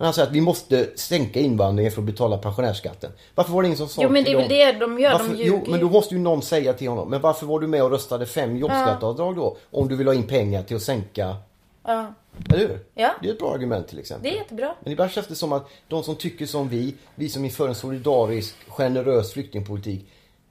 [0.01, 3.11] Men han säger att vi måste sänka invandringen för att betala pensionärsskatten.
[3.35, 5.17] Varför var det ingen som sa Jo, men det är väl det de gör, de
[5.17, 7.09] Varför, ljuger Jo, men då måste ju någon säga till honom.
[7.09, 9.57] Men varför var du med och röstade fem jobbskatteavdrag då?
[9.71, 11.35] Om du vill ha in pengar till att sänka...
[11.83, 12.13] Ja,
[12.49, 12.79] Eller hur?
[12.93, 13.11] Ja.
[13.21, 14.31] Det är ett bra argument till exempel.
[14.31, 14.75] det är jättebra.
[14.83, 17.67] Men ibland känns det som att de som tycker som vi, vi som är för
[17.67, 20.05] en solidarisk, generös flyktingpolitik.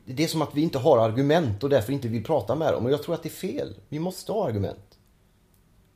[0.05, 2.85] Det är som att vi inte har argument och därför inte vill prata med dem.
[2.85, 3.75] Och jag tror att det är fel.
[3.89, 4.90] Vi måste ha argument.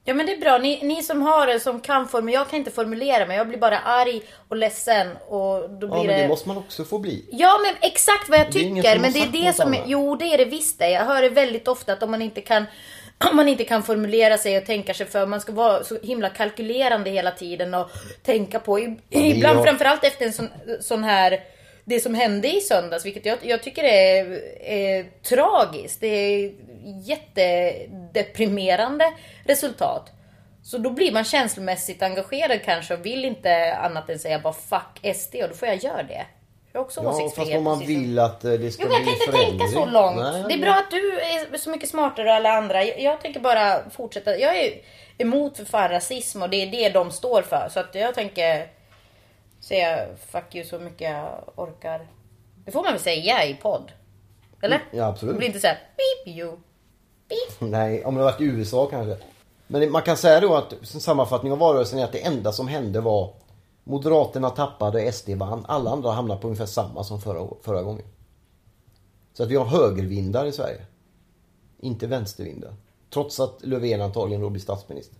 [0.06, 2.58] Ja men det är bra, ni, ni som har det som kan formulera, jag kan
[2.58, 6.22] inte formulera mig, jag blir bara arg och ledsen och då blir Ja, men det...
[6.22, 7.24] det måste man också få bli.
[7.32, 10.16] Ja men exakt vad jag Det tycker, som men det är det som är, jo
[10.16, 10.90] det är det visst det.
[10.90, 12.64] Jag hör det väldigt ofta att om man inte kan
[13.30, 15.26] om man inte kan formulera sig och tänka sig för.
[15.26, 17.90] Man ska vara så himla kalkylerande hela tiden och
[18.22, 18.78] tänka på.
[19.10, 19.64] Ibland Ja.
[19.64, 20.48] framförallt efter en sån,
[20.80, 21.40] sån här
[21.84, 26.00] det som hände i söndags, vilket jag, jag tycker är, är tragiskt.
[26.00, 26.52] Det är
[26.84, 29.12] jättedeprimerande
[29.44, 30.12] resultat.
[30.62, 35.16] Så då blir man känslomässigt engagerad kanske och vill inte annat än säga bara fuck
[35.16, 36.26] SD och då får jag göra det.
[36.72, 39.04] Jag har också Ja, fast om man vill att eh, det ska Jo, men jag
[39.06, 39.92] bli kan inte tänka så förändring.
[39.92, 40.16] långt.
[40.16, 42.84] Nej, det är bra att du är så mycket smartare än alla andra.
[42.84, 44.36] Jag, jag tänker bara fortsätta.
[44.38, 44.72] Jag är
[45.18, 47.68] emot för fan rasism och det är det de står för.
[47.70, 48.66] Så att jag tänker
[49.60, 52.06] säga fuck you så mycket jag orkar.
[52.64, 53.92] Det får man väl säga i podd?
[54.62, 54.80] Eller?
[54.92, 55.34] Ja, absolut.
[55.34, 56.56] Det blir inte såhär beep you.
[57.28, 57.70] Beep.
[57.70, 59.24] Nej, om det varit i USA kanske.
[59.66, 62.68] Men man kan säga då att en sammanfattning av valrörelsen är att det enda som
[62.68, 63.34] hände var
[63.84, 65.64] Moderaterna tappade, SD vann.
[65.68, 68.06] Alla andra hamnade på ungefär samma som förra, förra gången.
[69.32, 70.86] Så att vi har högervindar i Sverige.
[71.78, 72.74] Inte vänstervindar.
[73.10, 75.18] Trots att Löfven antagligen då blir statsminister.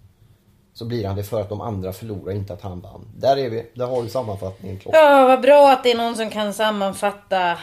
[0.76, 3.08] Så blir han det för att de andra förlorar, inte att han vann.
[3.16, 3.70] Där är vi.
[3.74, 4.92] Där har du sammanfattningen klar.
[4.94, 7.58] Ja, vad bra att det är någon som kan sammanfatta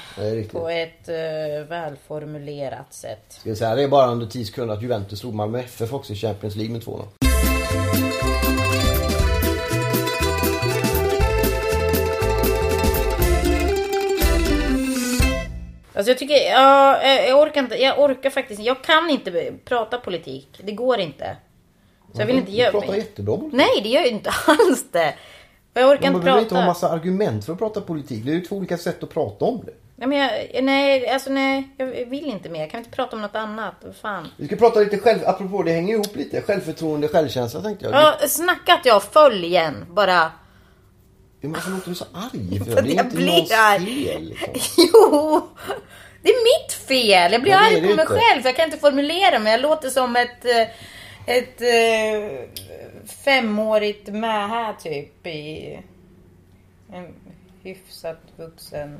[0.51, 3.25] på ett uh, välformulerat sätt.
[3.29, 6.13] Ska jag säga, det är bara under 10 sekunder att Juventus slog Malmö FF också
[6.13, 7.03] i Champions League med 2-0.
[15.93, 20.61] Alltså jag tycker, ja, jag orkar inte, jag orkar faktiskt Jag kan inte prata politik.
[20.63, 21.37] Det går inte.
[22.13, 23.57] Så jag vill inte Du göra pratar jättebra politik.
[23.57, 25.13] Nej, det gör ju inte alls det.
[25.73, 26.61] Jag orkar Men man inte behöver inte prata.
[26.61, 28.25] ha massa argument för att prata politik.
[28.25, 29.71] Det är ju två olika sätt att prata om det.
[29.95, 32.67] Nej, men jag, nej, alltså nej, jag vill inte mer.
[32.69, 33.73] Kan inte prata om något annat.
[34.01, 34.27] Fan.
[34.37, 36.41] Vi ska prata lite själv, apropå det hänger ihop lite.
[36.41, 37.93] Självförtroende, självkänsla tänkte jag.
[37.93, 39.85] Ja, snacka att jag föll igen.
[39.89, 40.31] Bara.
[41.41, 42.71] Men varför låter du så arg för?
[42.75, 43.85] För Det är jag inte blir arg.
[44.05, 44.23] fel.
[44.23, 44.53] Liksom.
[44.93, 45.41] Jo!
[46.23, 47.31] Det är mitt fel.
[47.31, 48.05] Jag blir är arg på mig inte.
[48.05, 49.51] själv för jag kan inte formulera mig.
[49.51, 50.67] Jag låter som ett, eh,
[51.25, 52.49] ett eh,
[53.23, 55.79] femårigt mähä typ i
[56.93, 57.13] en
[57.63, 58.97] hyfsat vuxen.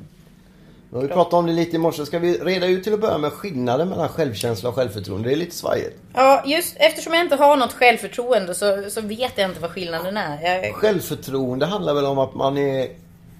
[0.90, 2.06] Men vi pratade om det lite i morse.
[2.06, 5.28] Ska vi reda ut till att börja med skillnaden mellan självkänsla och självförtroende?
[5.28, 5.96] Det är lite svajigt.
[6.14, 10.16] Ja, just eftersom jag inte har något självförtroende så, så vet jag inte vad skillnaden
[10.16, 10.42] är.
[10.42, 12.88] Jag, Självförtroende handlar väl om att man är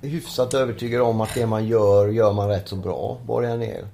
[0.03, 3.19] hyfsat övertygad om att det man gör, gör man rätt så bra.
[3.45, 3.85] Än är.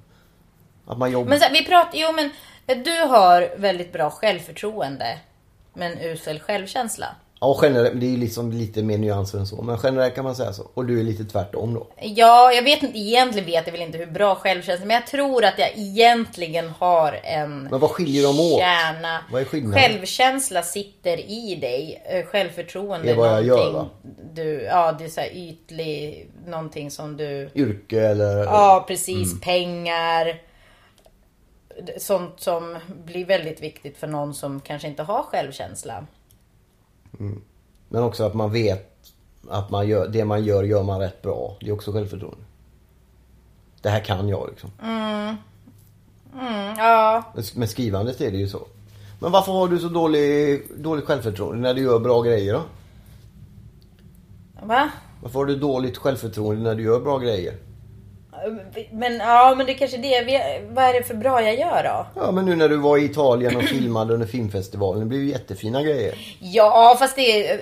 [0.85, 1.29] Att man jobbar...
[1.29, 2.29] men så, vi pratar, jo men
[2.75, 5.17] du har väldigt bra självförtroende.
[5.73, 7.07] Men usel självkänsla.
[7.41, 9.61] Ja, generellt, det är liksom lite mer nyanser än så.
[9.61, 10.63] Men generellt kan man säga så.
[10.73, 11.87] Och du är lite tvärtom då.
[12.01, 15.45] Ja, jag vet inte, egentligen vet jag väl inte hur bra självkänsla men jag tror
[15.45, 18.59] att jag egentligen har en Men vad skiljer dem åt?
[18.59, 19.19] kärna.
[19.31, 19.81] Vad är skillnaden?
[19.83, 22.03] Självkänsla sitter i dig.
[22.05, 23.89] Eh, Självförtroende Det är vad jag gör, va?
[24.33, 27.49] Du, ja, det är så här ytlig, någonting som du...
[27.55, 28.43] Yrke eller...
[28.43, 29.31] Ja, precis.
[29.31, 29.39] Mm.
[29.39, 30.41] Pengar.
[31.97, 36.05] Sånt som blir väldigt viktigt för någon som kanske inte har självkänsla.
[37.89, 38.95] Men också att man vet
[39.49, 41.55] att man gör, det man gör, gör man rätt bra.
[41.59, 42.43] Det är också självförtroende.
[43.81, 44.71] Det här kan jag liksom.
[44.83, 45.35] Mm,
[46.77, 47.23] ja,
[47.55, 48.67] Med skrivandet är det ju så.
[49.19, 52.61] Men varför har du så dålig, dålig självförtroende när du gör bra grejer då?
[54.63, 54.89] va?
[55.21, 57.53] Varför har du dåligt självförtroende när du gör bra grejer?
[58.91, 60.61] Men ja, men det kanske är det.
[60.69, 62.21] Vad är det för bra jag gör då?
[62.21, 64.99] Ja men nu när du var i Italien och filmade under filmfestivalen.
[64.99, 66.37] Det blev ju jättefina grejer.
[66.39, 67.59] Ja, fast det eh,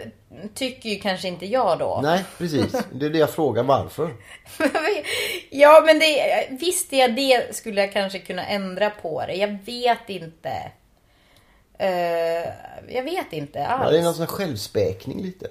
[0.54, 2.00] tycker ju kanske inte jag då.
[2.04, 2.76] Nej precis.
[2.94, 4.10] Det är det jag frågar varför.
[5.50, 9.34] ja, men det, visste jag det skulle jag kanske kunna ändra på det.
[9.36, 10.52] Jag vet inte.
[11.80, 12.50] Eh,
[12.96, 13.92] jag vet inte Ja, alls.
[13.92, 15.48] det är någon sån självspäkning lite.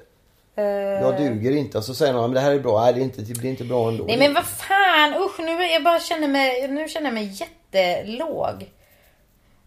[0.56, 0.64] Eh,
[1.02, 1.78] Jag duger inte.
[1.78, 2.80] Och så säger någon men det här är bra.
[2.84, 4.04] Nej det, är inte, det blir inte bra ändå.
[4.04, 8.70] Nej men vad fan, usch nu jag bara känner mig, nu känner jag mig jättelåg.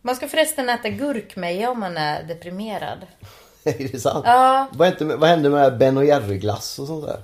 [0.02, 2.98] Man ska förresten äta gurkmeja om man är deprimerad.
[3.64, 4.24] är det sant?
[4.28, 4.68] Ja.
[4.72, 7.20] Vad, hände med, vad hände med Ben och Jerry-glass och sånt där?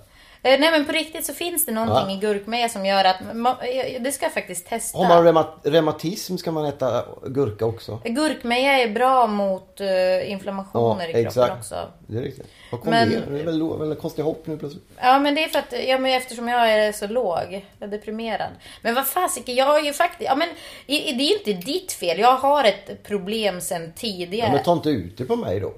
[0.45, 2.17] Eh, nej men på riktigt så finns det någonting Ja.
[2.17, 3.55] i gurkmeja som gör att, man,
[3.99, 4.97] det ska jag faktiskt testa.
[4.97, 7.99] Har man reuma, reumatism ska man äta gurka också.
[8.05, 11.75] Gurkmeja är bra mot uh, inflammationer i kroppen också.
[12.07, 12.47] Det är riktigt.
[12.71, 13.15] Vad kom Men- det?
[13.29, 14.83] Det är väl, väl konstigt hopp nu plötsligt.
[15.01, 17.87] Ja men det är för att, ja men eftersom jag är så låg, jag är
[17.87, 18.49] deprimerad.
[18.81, 20.49] Men vad fasiken, jag har ju faktiskt, ja men
[20.87, 22.19] det är ju inte ditt fel.
[22.19, 24.47] Jag har ett problem sen tidigare.
[24.47, 25.73] Ja, men ta inte ut det på mig då.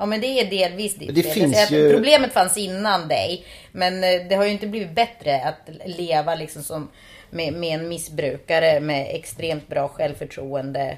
[0.00, 1.32] Ja men det är delvis ditt Det fel.
[1.32, 3.44] finns att ju- Problemet fanns innan dig.
[3.72, 6.88] Men eh, det har ju inte blivit bättre att leva liksom som
[7.30, 10.96] med, med en missbrukare med extremt bra självförtroende.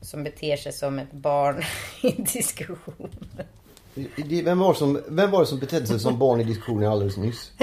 [0.00, 1.62] Som beter sig som ett barn
[2.02, 3.08] i diskussion.
[4.44, 7.50] Vem var, som, vem var det som betedde sig som barn i diskussionen alldeles nyss?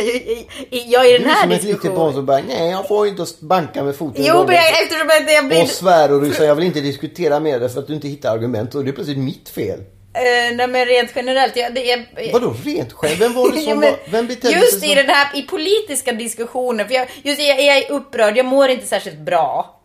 [0.69, 2.13] Jag i den Du här som ett litet barn diskussionen.
[2.13, 5.47] som bara, nej jag får inte banka med foten Jo men golvet." jag, eftersom jag
[5.47, 5.61] blir...
[5.63, 8.07] Och svär och du säger jag vill inte diskutera med dig för att du inte
[8.07, 8.75] hittar argument.
[8.75, 9.79] Och det är plötsligt mitt fel.
[10.19, 11.55] Eh, nej men rent generellt.
[11.55, 13.19] Jag, det är, Vadå rent själv?
[13.19, 15.05] Vem var det som var, Vem betedde Just sig i som...
[15.05, 16.85] den här i politiska diskussioner.
[16.85, 19.81] För jag, just jag, jag är upprörd, jag mår inte särskilt bra.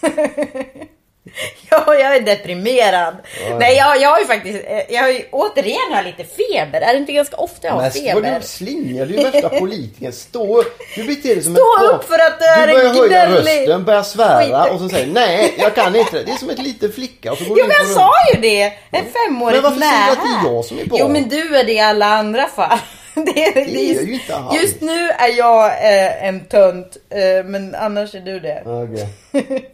[1.70, 3.16] ja, jag är deprimerad.
[3.58, 6.80] Nej, jag, jag har ju faktiskt, eh, jag har ju, återigen har lite feber.
[6.80, 8.38] Är det inte ganska ofta jag har Men feber?
[8.40, 10.12] du slingar, du är värsta politikern.
[10.12, 10.78] Stå upp.
[10.96, 11.94] Du beter dig som Stå barn.
[11.94, 14.72] upp för att du är Du börjar en höja gnällig rösten, börjar svära skit.
[14.72, 16.22] och så säger nej jag kan inte det.
[16.24, 17.32] Det är som ett litet flicka.
[17.32, 18.62] Och så går Jo men jag sa ju det!
[18.90, 20.98] En femårig Men varför säger du att det är jag som är barn?
[21.00, 22.78] Jo men du är det i alla andra fall.
[23.14, 24.62] Det är, Det är ju inte alls.
[24.62, 28.62] Just nu är jag eh, en tönt, eh, men annars är du det.
[28.66, 29.70] Okej.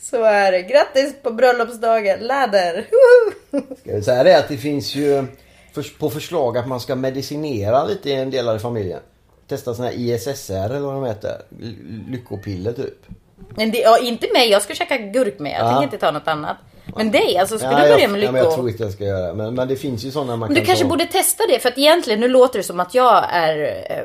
[0.00, 0.62] Så är det.
[0.62, 2.86] Grattis på bröllopsdagen, läder!
[3.80, 5.24] Ska vi säga det att det finns ju
[5.98, 9.00] på förslag att man ska medicinera lite i en del av familjen.
[9.48, 11.42] Testa såna här ISSR eller vad de heter.
[12.08, 12.98] Lyckopiller typ.
[13.56, 15.58] Men det, ja, inte mig, jag ska käka gurkmeja.
[15.58, 15.70] Jag Ja.
[15.70, 16.56] tänker inte ta något annat.
[16.96, 19.04] Men dig alltså, ska Ja, du börja med ja, men jag tror inte jag ska
[19.04, 19.34] göra det.
[19.34, 20.88] Men, men det finns ju sådana man Men du kan kanske ta.
[20.88, 23.58] borde testa det för att egentligen, nu låter det som att jag är,
[23.90, 24.04] eh,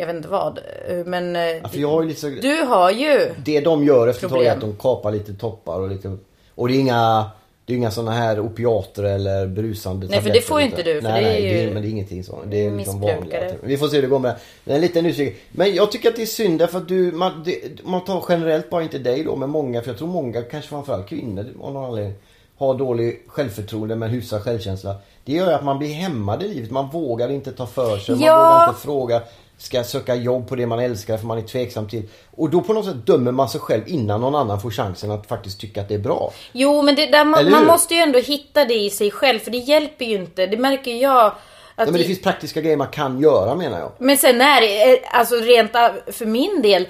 [0.00, 2.26] jag vet inte vad, eh, men eh, Ja, för jag har ju lite så...
[2.28, 5.80] du har ju Det de gör efter ett tag är att de kapar lite toppar
[5.80, 6.16] och lite...
[6.54, 7.30] Och det är inga...
[7.64, 11.00] Det är inga såna här opiater eller brusande Nej, för det får ju inte du,
[11.00, 12.42] för nej, det är nej, ju det är, men det är ingenting sånt.
[12.46, 13.54] Det är liksom vanliga.
[13.62, 14.38] Vi får se hur det går med det.
[14.64, 15.32] Men en liten.
[15.52, 17.12] Men jag tycker att det är synd därför att du...
[17.12, 19.80] Man, det, man tar generellt bara inte dig då, men många.
[19.80, 22.14] För jag tror många, kanske framförallt kvinnor av någon anledning,
[22.58, 24.96] har dålig självförtroende men hyfsad självkänsla.
[25.24, 26.70] Det gör ju att man blir hämmad i livet.
[26.70, 28.14] Man vågar inte ta för sig.
[28.14, 28.36] Man Ja.
[28.36, 29.22] vågar inte fråga.
[29.62, 32.02] Ska söka jobb på det man älskar för man är tveksam till.
[32.36, 35.26] Och då på något sätt dömer man sig själv innan någon annan får chansen att
[35.26, 36.32] faktiskt tycka att det är bra.
[36.52, 39.50] Jo, men det där, man, man måste ju ändå hitta det i sig själv för
[39.50, 40.46] det hjälper ju inte.
[40.46, 41.26] Det märker jag.
[41.26, 41.36] Att
[41.76, 43.92] Nej, men det finns praktiska grejer man kan göra menar jag.
[43.98, 45.72] Men sen är det, eh, alltså rent
[46.06, 46.88] för min del,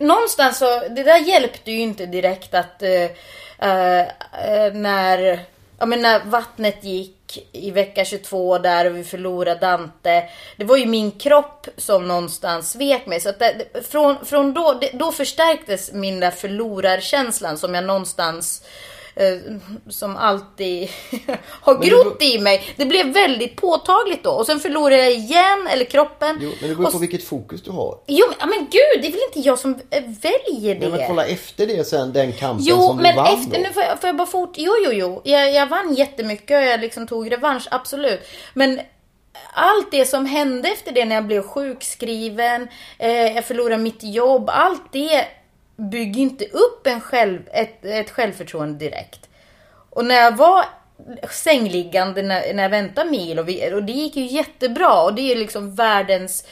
[0.00, 3.02] någonstans så, det där hjälpte ju inte direkt att eh,
[3.58, 5.40] eh, när,
[5.78, 7.17] ja men när vattnet gick
[7.52, 10.24] i vecka 22 där och vi förlorade Dante.
[10.56, 13.20] Det var ju min kropp som någonstans svek mig.
[13.20, 18.62] Så att det, från, från då, det, då förstärktes min där förlorarkänslan som jag någonstans
[18.62, 18.68] eh,
[19.88, 20.88] som alltid
[21.60, 22.74] har Men grott beror- i mig.
[22.76, 24.30] Det blev väldigt påtagligt då.
[24.30, 26.38] Och sen förlorade jag igen, eller kroppen.
[26.40, 27.98] Jo, men det beror Och på s- vilket fokus du har.
[28.06, 30.88] Jo men, ja, men gud, det är väl inte jag som eh, väljer det?
[30.88, 33.62] Nej, men kolla efter det sen, den kampen Jo, som du men vann efter, då.
[33.68, 36.64] nu får jag, får jag bara fort, jo jo jo, jag, jag vann jättemycket och
[36.64, 38.20] jag liksom tog revansch, absolut.
[38.54, 38.80] Men
[39.54, 44.50] allt det som hände efter det när jag blev sjukskriven, eh, jag förlorade mitt jobb,
[44.52, 45.24] allt det
[45.78, 49.28] Bygg inte upp en själv, ett, ett självförtroende direkt.
[49.90, 50.64] Och när jag var
[51.30, 55.32] sängliggande när, när jag väntade mil och, vi, och det gick ju jättebra och det
[55.32, 56.44] är liksom världens,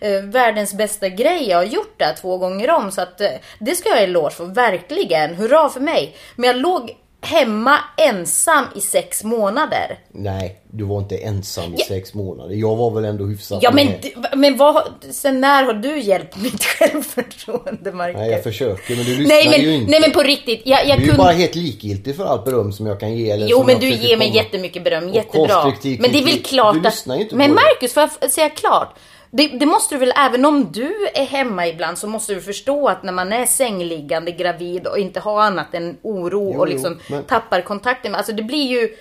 [0.00, 3.76] eh, världens bästa grej jag har gjort det två gånger om så att eh, det
[3.76, 6.16] ska jag ha eloge för, verkligen, hurra för mig.
[6.36, 9.98] Men jag låg hemma ensam i sex månader.
[10.12, 11.84] Nej, du var inte ensam i Ja.
[11.88, 12.54] sex månader.
[12.54, 16.36] Jag var väl ändå hyfsat Ja men, du- men vad, sen när har du hjälpt
[16.36, 16.64] mitt
[17.14, 18.16] självförtroende Marcus?
[18.18, 19.90] Nej, jag försöker men du lyssnar nej, men, ju inte.
[19.90, 21.18] nej men på riktigt, jag, jag du är kunde...
[21.22, 23.30] bara helt likgiltig för allt beröm som jag kan ge.
[23.30, 25.64] Eller Jo men du ger mig jättemycket beröm, jättebra.
[25.84, 26.84] Men det är väl klart Du att...
[26.84, 27.50] lyssnar ju inte Men.
[27.54, 28.94] Marcus, får jag säga klart?
[29.34, 32.88] Det, det måste du väl, även om du är hemma ibland så måste du förstå
[32.88, 36.74] att när man är sängliggande gravid och inte har annat än oro Jo, och jo,
[36.74, 38.96] liksom men- tappar kontakten med, alltså det blir ju...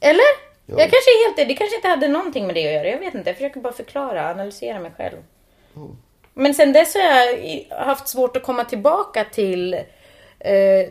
[0.00, 0.24] Eller?
[0.66, 1.48] Jag kanske är helt...
[1.48, 3.30] Det kanske inte hade någonting med det att göra, jag vet inte.
[3.30, 5.16] Jag försöker bara förklara, analysera mig själv.
[5.76, 5.96] Mm.
[6.34, 9.74] Men sen dess har jag haft svårt att komma tillbaka till,
[10.38, 10.88] eh,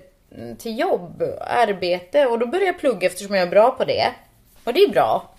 [0.57, 4.13] till jobb, arbete och då började jag plugga eftersom jag är bra på det.
[4.63, 5.34] Och det är bra.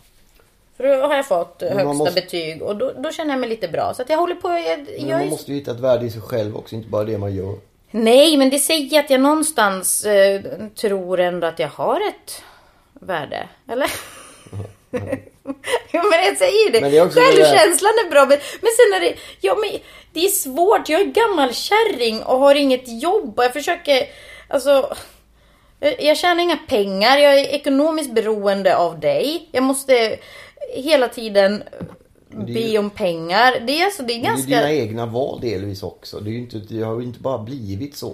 [0.76, 3.68] För då har jag fått högsta måste- betyg och då, då känner jag mig lite
[3.68, 3.94] bra.
[3.94, 4.48] Så att jag håller på...
[4.48, 5.30] Jag, Men man är...
[5.30, 7.54] måste ju hitta ett värde i sig själv också, inte bara det man gör.
[7.90, 10.40] Nej, men det säger att jag någonstans eh,
[10.74, 12.42] tror ändå att jag har ett
[12.92, 13.48] värde.
[13.68, 13.90] Eller?
[15.92, 16.80] jo, men jag säger det.
[16.80, 18.20] Men det är Självkänslan är bra.
[18.20, 19.14] Men, men sen är det...
[19.40, 19.80] Ja, men
[20.12, 20.88] det är svårt.
[20.88, 23.38] Jag är gammal kärring och har inget jobb.
[23.38, 24.06] Och jag försöker...
[24.48, 24.96] Alltså...
[25.80, 27.18] Jag jag tjänar inga pengar.
[27.18, 29.48] Jag är ekonomiskt beroende av dig.
[29.52, 30.18] Jag måste
[30.74, 31.62] hela tiden
[32.30, 33.60] det be ju- om pengar.
[33.66, 34.02] Det är alltså...
[34.02, 34.56] Det är Men Det är ganska...
[34.56, 36.20] dina egna val delvis också.
[36.20, 38.12] Det, är inte, det har ju inte bara blivit så.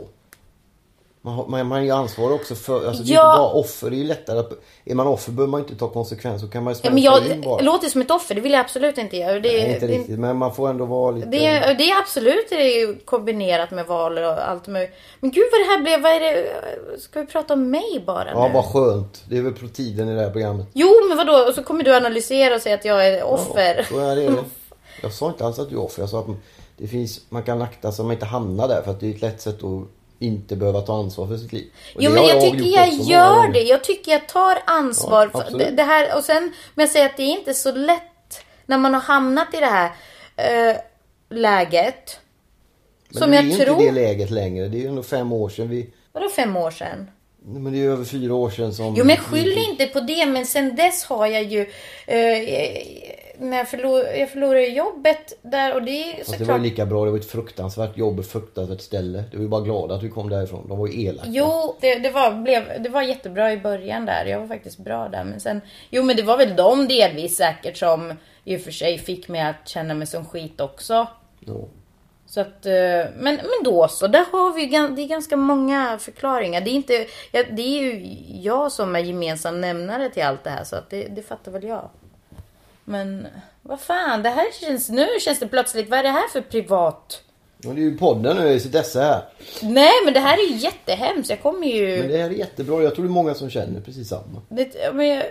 [1.24, 3.32] Man man, man är ju ansvarig också för, alltså det är Ja.
[3.32, 3.90] inte bara offer.
[3.90, 4.52] Det är ju lättare att,
[4.84, 6.46] är man offer behöver man inte ta konsekvenser.
[6.48, 7.60] Kan man ju Ja, men jag in bara.
[7.62, 9.32] låter som ett offer, det vill jag absolut inte göra.
[9.40, 10.18] Det, Nej, inte det, riktigt.
[10.18, 11.28] Men man får ändå vara lite...
[11.28, 14.94] det, är- det är absolut det är kombinerat med val och allt möjligt.
[15.20, 17.00] Men gud vad det här blev, vad är det?
[17.00, 18.54] ska vi prata om mig bara Ja, nu?
[18.54, 19.24] vad skönt.
[19.28, 20.66] Det är väl på tiden i det här programmet.
[20.72, 21.48] Jo, men vadå?
[21.48, 23.76] Och så kommer du analysera och säga att jag är offer.
[23.78, 24.34] Ja, så är det.
[25.02, 26.02] Jag sa inte alls att du är offer.
[26.02, 26.26] Jag sa att
[26.76, 28.82] det finns, man kan akta sig om man inte hamnar där.
[28.82, 29.82] För att det är ett lätt sätt att
[30.22, 31.66] inte behöva ta ansvar för sitt liv.
[31.94, 33.62] Och Jo men har jag tycker jag gör det.
[33.62, 35.30] Jag tycker jag tar ansvar.
[35.34, 37.72] Ja, för det, det här, och sen, men jag säger att det är inte så
[37.72, 39.90] lätt när man har hamnat i det här
[40.36, 40.76] eh,
[41.30, 42.20] läget.
[43.08, 43.68] Men som det är jag ju tror...
[43.68, 44.68] inte det läget längre.
[44.68, 45.90] Det är ju ändå fem år sedan vi...
[46.12, 47.10] Vadå fem år sedan?
[47.44, 48.94] Men det är över fyra år sedan som...
[48.96, 50.26] Jo men skyll inte på det.
[50.26, 51.60] Men sen dess har jag ju...
[52.06, 52.16] Eh,
[53.42, 56.58] när jag, förlor, jag förlorade jobbet där och det är Fast det var såklart...
[56.58, 57.04] ju lika bra.
[57.04, 59.24] Det var ett fruktansvärt jobb, ett fruktansvärt ställe.
[59.30, 60.68] Du var ju bara glad att vi kom därifrån.
[60.68, 61.28] De var ju elaka.
[61.30, 64.24] Jo, det, det, var, blev, det var jättebra i början där.
[64.24, 65.24] Jag var faktiskt bra där.
[65.24, 68.12] Men sen, jo, men det var väl de delvis säkert som
[68.44, 71.06] i och för sig fick mig att känna mig som skit också.
[71.40, 71.68] Ja.
[72.26, 76.60] Så att, eh, men, men då så, där har vi det är ganska många förklaringar.
[76.60, 80.64] Det är, inte, det är ju jag som är gemensam nämnare till allt det här
[80.64, 81.90] så att det, det fattar väl jag.
[82.84, 83.26] Men
[83.62, 87.22] vad fan, det här känns, nu känns det plötsligt, vad är det här för privat?
[87.64, 89.22] Men det är ju podden nu, sitter dessa här.
[89.62, 91.98] Nej men det här är ju jättehemskt, jag kommer ju...
[91.98, 92.82] Men det här är jättebra.
[92.82, 94.42] Jag tror det är många som känner precis samma.
[94.48, 95.24] Det, men jag...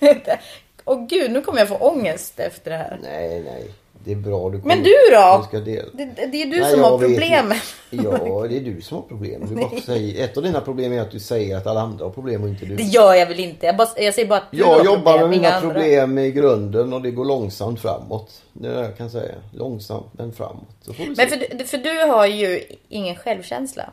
[0.84, 2.98] Åh gud, nu kommer jag få ångest efter det här.
[3.02, 3.70] Nej, nej.
[4.06, 4.50] Det är bra.
[4.50, 5.46] Du Men du då?
[5.52, 5.60] Du.
[5.60, 7.56] Det, det är du Nej, som har problemen.
[7.90, 9.42] Ja, det är du som har problem.
[9.48, 12.12] Du bara säger, ett av dina problem är att du säger att alla andra har
[12.12, 12.76] problem och inte du.
[12.76, 13.66] Det gör jag väl inte.
[13.66, 15.70] Jag, bara, jag säger bara att du har Jag jobbar problem, med mina andra.
[15.74, 18.42] problem i grunden och det går långsamt framåt.
[18.52, 19.34] Det är det jag kan säga.
[19.54, 20.88] Långsamt men framåt.
[21.16, 23.90] Men för, du- för du har ju ingen självkänsla.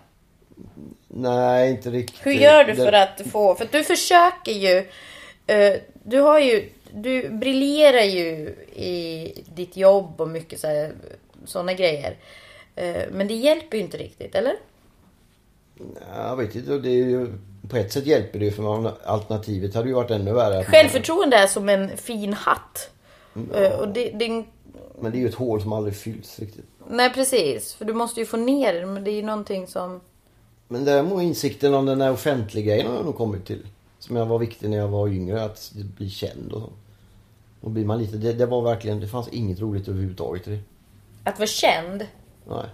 [1.08, 2.26] Nej, inte riktigt.
[2.26, 3.56] Hur gör du för att få...
[3.56, 4.78] För att du försöker ju...
[5.47, 5.73] eh,
[6.04, 6.69] du har ju...
[6.95, 10.91] Du briljerar ju i ditt jobb och mycket så här,
[11.45, 12.17] såna grejer.
[12.75, 14.56] Eh, men det hjälper ju inte riktigt, eller?
[16.15, 16.77] Jag vet inte.
[16.77, 17.34] Det är ju,
[17.69, 20.63] på ett sätt hjälper det ju för man, alternativet hade ju varit ännu värre.
[20.63, 22.89] Självförtroende är som en fin hatt.
[23.56, 24.43] Eh, och det, det,
[25.01, 26.65] Men det är ju ett hål som aldrig fylls riktigt.
[26.89, 28.86] nej precis, för du måste ju få ner det.
[28.86, 30.01] Men det är ju någonting som...
[30.67, 33.67] Men däremot insikten om den här offentliga grejen har jag nog kommit till.
[33.99, 36.69] Som jag var viktig när jag var yngre, att bli känd och så.
[37.63, 40.60] Då blir man lite, det, det var verkligen, det fanns inget roligt överhuvudtaget i det.
[41.23, 42.06] Att vara känd.
[42.47, 42.65] Nej.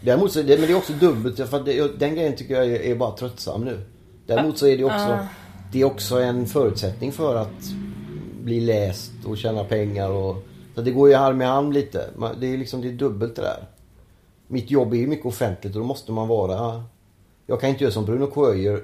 [0.00, 2.80] Däremot så, det, men det är också dubbelt, för det, den grejen tycker jag är,
[2.80, 3.80] är bara tröttsam nu.
[4.26, 5.18] Däremot så är det också,
[5.72, 7.64] det är också en förutsättning för att
[8.42, 10.36] bli läst och tjäna pengar och...
[10.74, 12.10] Så det går ju hand med hand lite.
[12.40, 13.68] Det är liksom, det är dubbelt det där.
[14.46, 16.84] Mitt jobb är ju mycket offentligt och då måste man vara...
[17.46, 18.82] Jag kan inte göra som Bruno Sjöjer.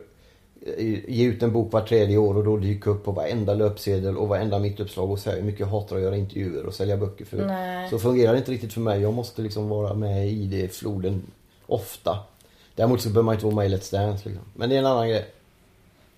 [1.09, 4.29] Ge ut en bok var tredje år och då dyka upp på varenda löpsedel och
[4.29, 7.25] varenda mittuppslag och säga hur mycket jag hatar att göra intervjuer och sälja böcker.
[7.25, 7.91] För Nej.
[7.91, 9.01] Så fungerar det inte riktigt för mig.
[9.01, 11.23] Jag måste liksom vara med i det floden
[11.67, 12.19] ofta.
[12.75, 14.45] Däremot så behöver man inte vara med i Let's Dance liksom.
[14.55, 15.27] Men det är en annan grej.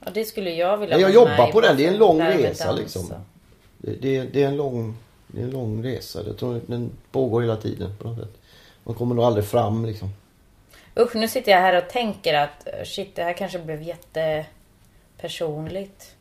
[0.04, 1.76] Ja, det skulle jag vilja Men jag jobbar på den.
[1.76, 3.12] Det är en lång resa liksom.
[3.78, 6.20] Det, det, det, är en lång, det är en lång resa.
[6.26, 8.34] Jag tror den pågår hela tiden på något sätt.
[8.84, 10.08] Man kommer nog aldrig fram liksom.
[11.00, 16.14] Usch, nu sitter jag här och tänker att eh, shit, det här kanske blev jättepersonligt.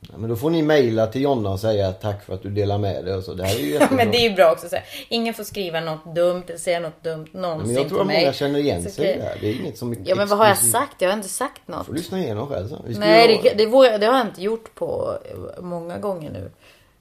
[0.00, 2.78] Ja, men då får ni mejla till Jonna och säga tack för att du delar
[2.78, 3.34] med dig och så.
[3.34, 3.96] Det här är ju jättebra.
[3.96, 4.82] Men det är ju bra också att säga.
[5.08, 8.06] Ingen får skriva något dumt eller säga något dumt någonsin Men jag tror till att
[8.06, 8.20] mig.
[8.22, 9.36] många känner igen Så sig i det här.
[9.40, 11.02] Det är inget som är Ja men vad har jag sagt?
[11.02, 11.86] Jag har inte sagt något.
[11.86, 12.82] får lyssna igenom själv sen.
[12.98, 16.50] Nej, det, det, vågar- det har jag inte gjort på eh, många gånger nu.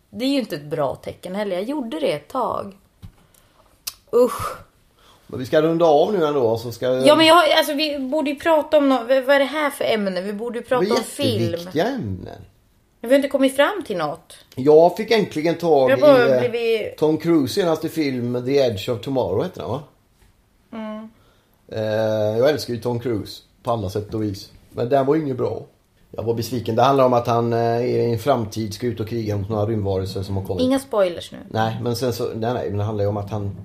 [0.09, 1.55] Det är ju inte ett bra tecken heller.
[1.55, 2.77] Jag gjorde det ett tag.
[4.13, 4.57] Usch.
[5.31, 7.99] Men vi ska runda av nu ändå så ska Ja men jag, har- alltså, vi
[7.99, 9.07] borde ju prata om något.
[9.07, 10.21] Vad är det här för ämne?
[10.21, 11.41] Vi borde ju Det prata om film.
[11.43, 12.41] jätteviktiga ämnen.
[13.01, 14.37] Vi har inte kommit fram till något.
[14.55, 19.43] Jag fick äntligen tag i eh, blivit- Tom Cruise senaste film The Edge of Tomorrow
[19.43, 19.81] heter den va?
[20.73, 21.09] Mm.
[21.71, 24.51] Eh, jag älskar ju Tom Cruise på alla sätt och vis.
[24.71, 25.61] Men den var ju inget bra.
[26.11, 26.75] Jag var besviken.
[26.75, 29.65] Det handlar om att han eh, i en framtid ska ut och kriga mot några
[29.65, 30.63] rymdvarelser som har kommit.
[30.63, 31.37] Inga spoilers nu.
[31.49, 33.55] Nej, men sen så, nej, nej, men det handlar ju om att han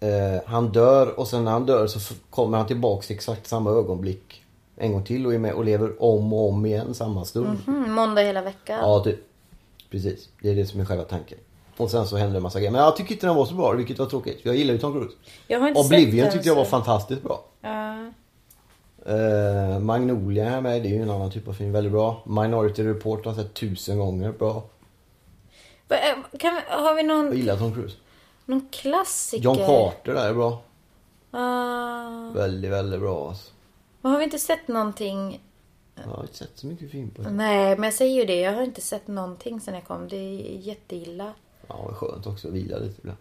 [0.00, 3.70] eh, Han dör och sen när han dör så kommer han tillbaks till exakt samma
[3.70, 4.42] ögonblick
[4.76, 7.58] En gång till och är med och lever om och om igen samma stund.
[7.66, 8.78] Mm, måndag hela veckan.
[8.82, 9.18] Ja, typ.
[9.90, 10.28] Precis.
[10.42, 11.38] Det är det som är själva tanken.
[11.76, 12.72] Och sen så händer det en massa grejer.
[12.72, 14.40] Men jag tycker inte den var så bra, vilket var tråkigt.
[14.42, 15.14] Jag gillar ju Tom Cruise.
[15.46, 17.44] Jag har inte Oblivion sett den, tyckte jag var så- fantastiskt bra.
[17.60, 17.94] Ja.
[19.06, 21.72] Eh, Magnolia är med, det är ju en annan typ av film.
[21.72, 22.22] Väldigt bra.
[22.26, 24.32] Minority Report har jag sett tusen gånger.
[24.32, 24.52] Bra.
[25.88, 27.96] Va- eh, vi, har vi Jag någon, gillar Tom Cruise.
[28.48, 29.44] Någon klassiker?
[29.44, 30.62] John Carter där är bra.
[31.30, 32.30] Ah.
[32.34, 33.52] Väldigt, väldigt bra alltså.
[34.00, 35.40] Men har vi inte sett någonting?
[35.94, 37.30] Jag har inte sett så mycket film på det.
[37.30, 38.40] Nej, men jag säger ju det.
[38.40, 40.08] Jag har inte sett någonting sen jag kom.
[40.08, 41.32] Det är jätteilla.
[41.66, 43.18] Ja, det är skönt också att vila lite ibland.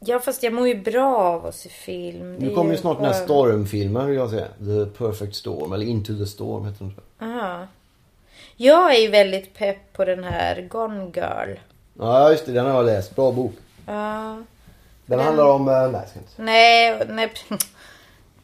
[0.00, 2.36] Ja fast jag mår ju bra av att se film.
[2.38, 4.48] Det Nu kommer ju snart den här stormfilmen vill jag säga.
[4.58, 6.94] The Perfect Storm eller Into the Storm heter den.
[6.94, 7.28] tror jag.
[7.28, 7.66] Aha.
[8.56, 11.58] Jag är ju väldigt pepp på den här Gone Girl.
[11.98, 13.16] Ja just det, den har jag läst.
[13.16, 13.52] Bra bok.
[13.86, 14.42] Ja.
[15.06, 15.68] Den, Den- handlar om...
[15.68, 16.42] eh, Nej, ska inte.
[16.42, 17.32] Nej, nej.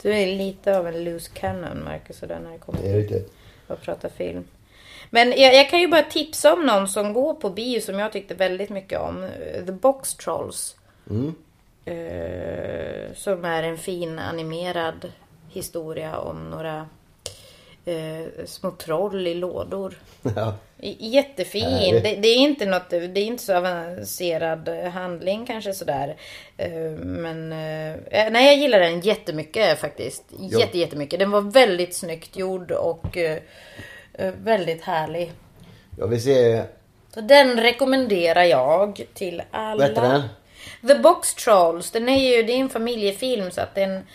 [0.02, 3.32] Du är lite av en loose cannon Marcus och den här kommer Det är riktigt.
[3.66, 4.44] och prata film.
[5.10, 8.12] Men jag, jag kan ju bara tipsa om någon som går på bio som jag
[8.12, 9.22] tyckte väldigt mycket om.
[9.24, 10.76] Eh, The Box Trolls.
[11.10, 11.34] Mm.
[11.84, 15.12] Eh, som är en fin animerad
[15.48, 16.88] historia om några
[17.86, 19.98] eh, små troll i lådor.
[20.36, 20.54] Ja.
[20.98, 22.00] Jättefin.
[22.02, 26.16] Det, det är inte något, det är inte så avancerad eh, handling kanske sådär.
[26.56, 26.70] Eh,
[27.00, 30.24] Men eh, nej jag gillar den jättemycket faktiskt.
[30.38, 31.18] Jätte, jättemycket.
[31.18, 33.38] Den var väldigt snyggt gjord och eh,
[34.14, 35.32] eh, väldigt härlig.
[35.98, 36.62] Jag vill se...
[37.14, 39.76] Så den rekommenderar jag till alla.
[39.76, 40.22] Vad heter den?
[40.88, 41.90] The Box Trolls.
[41.90, 44.06] Den är ju, det är en familjefilm så att den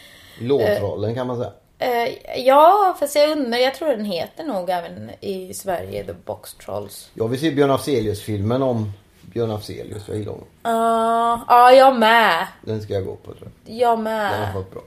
[0.41, 1.51] Låtrollen kan man säga.
[1.81, 6.53] Eh, ja, fast jag undrar, jag tror den heter nog även i Sverige The Box
[6.53, 7.09] Trolls.
[7.13, 10.03] Jag vill se Björn Afzelius-filmen om Björn Afzelius.
[10.07, 10.47] Jag gillar honom.
[10.63, 12.47] Ja, ja, jag med.
[12.61, 13.75] Den ska jag gå på tror jag.
[13.75, 14.53] Jag Den har med.
[14.53, 14.81] varit bra.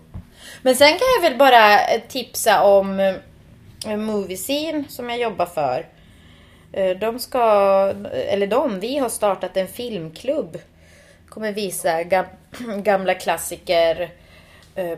[0.63, 3.01] Men sen kan jag väl bara eh, tipsa om
[3.87, 5.87] eh, Movie Scene som jag jobbar för.
[7.01, 7.41] De ska,
[8.13, 10.59] eller de, vi har startat en filmklubb.
[11.29, 12.25] Kommer visa gam,
[12.83, 14.11] gamla klassiker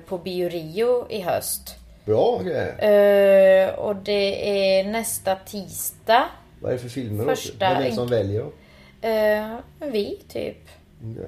[0.06, 1.74] på Bio Rio i höst.
[2.06, 3.68] Bra grejer.
[3.68, 6.24] Eh, och det är nästa tisdag.
[6.60, 7.24] Vad är det för filmer?
[7.24, 8.52] Första- Vem är det som väljer då?
[9.08, 9.56] Eh,
[9.92, 10.68] vi, typ.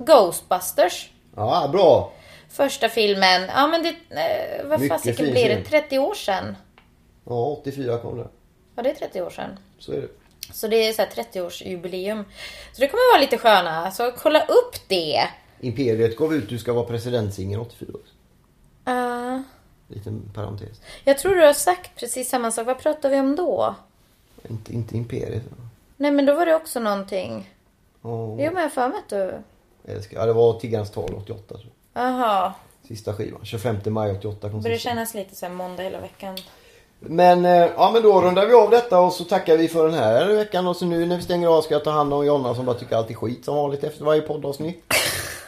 [0.01, 1.11] Ghostbusters.
[1.37, 2.13] Ja, bra.
[2.49, 3.43] Första filmen.
[3.55, 3.89] Ja, men det...
[3.89, 5.55] Eh, vad fasiken blir det?
[5.55, 5.65] film.
[5.65, 6.57] 30 år sedan?
[7.27, 8.29] Ja, 84 kom det.
[8.77, 9.59] Ja, det är 30 år sedan.
[9.79, 10.09] Så är det.
[10.53, 12.25] Så det är så här 30-årsjubileum.
[12.73, 13.91] Så det kommer vara lite sköna.
[13.91, 15.21] Så kolla upp det.
[15.61, 18.13] Imperiet gav ut Du ska vara presidentsingel 84 också.
[18.91, 19.41] Uh,
[19.89, 20.81] Liten parentes.
[21.05, 22.67] jag tror du har sagt precis samma sak.
[22.67, 23.75] Vad pratar vi om då?
[24.49, 25.43] Inte, inte Imperiet.
[25.97, 27.55] Nej, men då var det också någonting.
[28.03, 29.43] Ja, Jo, men jag för mig att du...
[29.93, 30.19] älskar.
[30.21, 32.53] Ja, det var Tiggarens tal 88 tror jag.
[32.89, 33.41] Sista skivan.
[33.45, 36.37] 25 maj 88 kom Börjar kännas lite här måndag hela veckan.
[37.01, 39.99] Men, eh, ja men då rundar vi av detta och så tackar vi för den
[39.99, 40.67] här veckan.
[40.67, 42.77] Och så nu när vi stänger av ska jag ta hand om Jonna som bara
[42.77, 44.85] tycker allt är skit som vanligt efter varje poddavsnitt.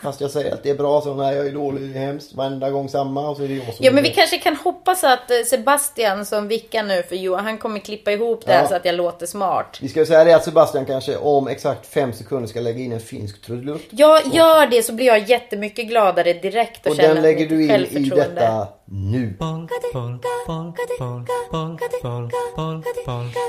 [0.02, 2.34] Fast jag säger att det är bra så nej jag är dålig, det är hemskt.
[2.34, 4.16] Varenda gång samma och så är det jag som Ja men vi bra.
[4.16, 8.46] kanske kan hoppas att eh, Sebastian som vickar nu för Johan, han kommer klippa ihop
[8.46, 8.68] det här Ja.
[8.68, 9.78] så att jag låter smart.
[9.80, 12.92] Vi ska ju säga det att Sebastian kanske om exakt fem sekunder ska lägga in
[12.92, 13.86] en finsk trudelutt.
[13.90, 17.64] Jag gör det så blir jag jättemycket gladare direkt och, Och känner den lägger du
[17.64, 17.70] in
[18.06, 19.36] i detta nu.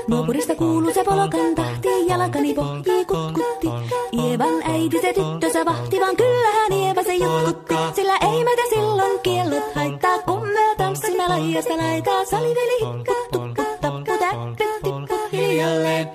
[0.08, 3.66] Nuopurista kuuluu se polokan tahti, jalkani pohjii kutkutti.
[4.12, 7.74] Ievan äiti se tyttönsä vahti, vaan kyllähän Ieva se jutkutti.
[7.94, 12.24] Sillä ei meitä silloin kiellot haittaa, kun me tanssimme laijasta laitaa.
[12.24, 16.10] Saliveli hikkut, tukkut, tappu, täppyt, tipput hiljalleen.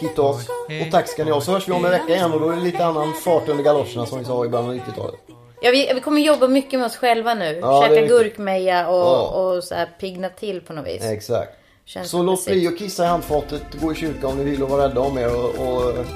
[0.00, 0.48] Kittos.
[0.82, 1.40] Och tack ska ni ha.
[1.40, 3.64] Så hörs vi om en vecka igen och då är det lite annan fart under
[3.64, 5.41] galoscherna som vi sa i början av 90-talet.
[5.64, 7.58] Ja, vi, vi kommer jobba mycket med oss själva nu.
[7.62, 9.26] Ja, Käka gurkmeja och, Ja.
[9.28, 11.04] och så här pigna till på något vis.
[11.04, 11.52] Exakt.
[11.84, 14.68] Känns Så låt bli att kissa i handfatet, gå i kyrkan om ni vill och
[14.68, 16.06] vara rädda om er och, och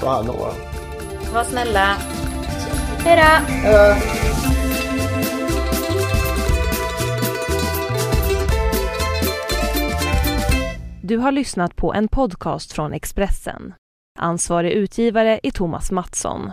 [0.00, 0.62] ta hand om varandra.
[1.34, 1.96] Var snälla.
[3.04, 3.22] Hejdå!
[3.68, 3.96] Eh.
[11.02, 13.74] Du har lyssnat på en podcast från Expressen.
[14.18, 16.52] Ansvarig utgivare är Thomas Mattsson.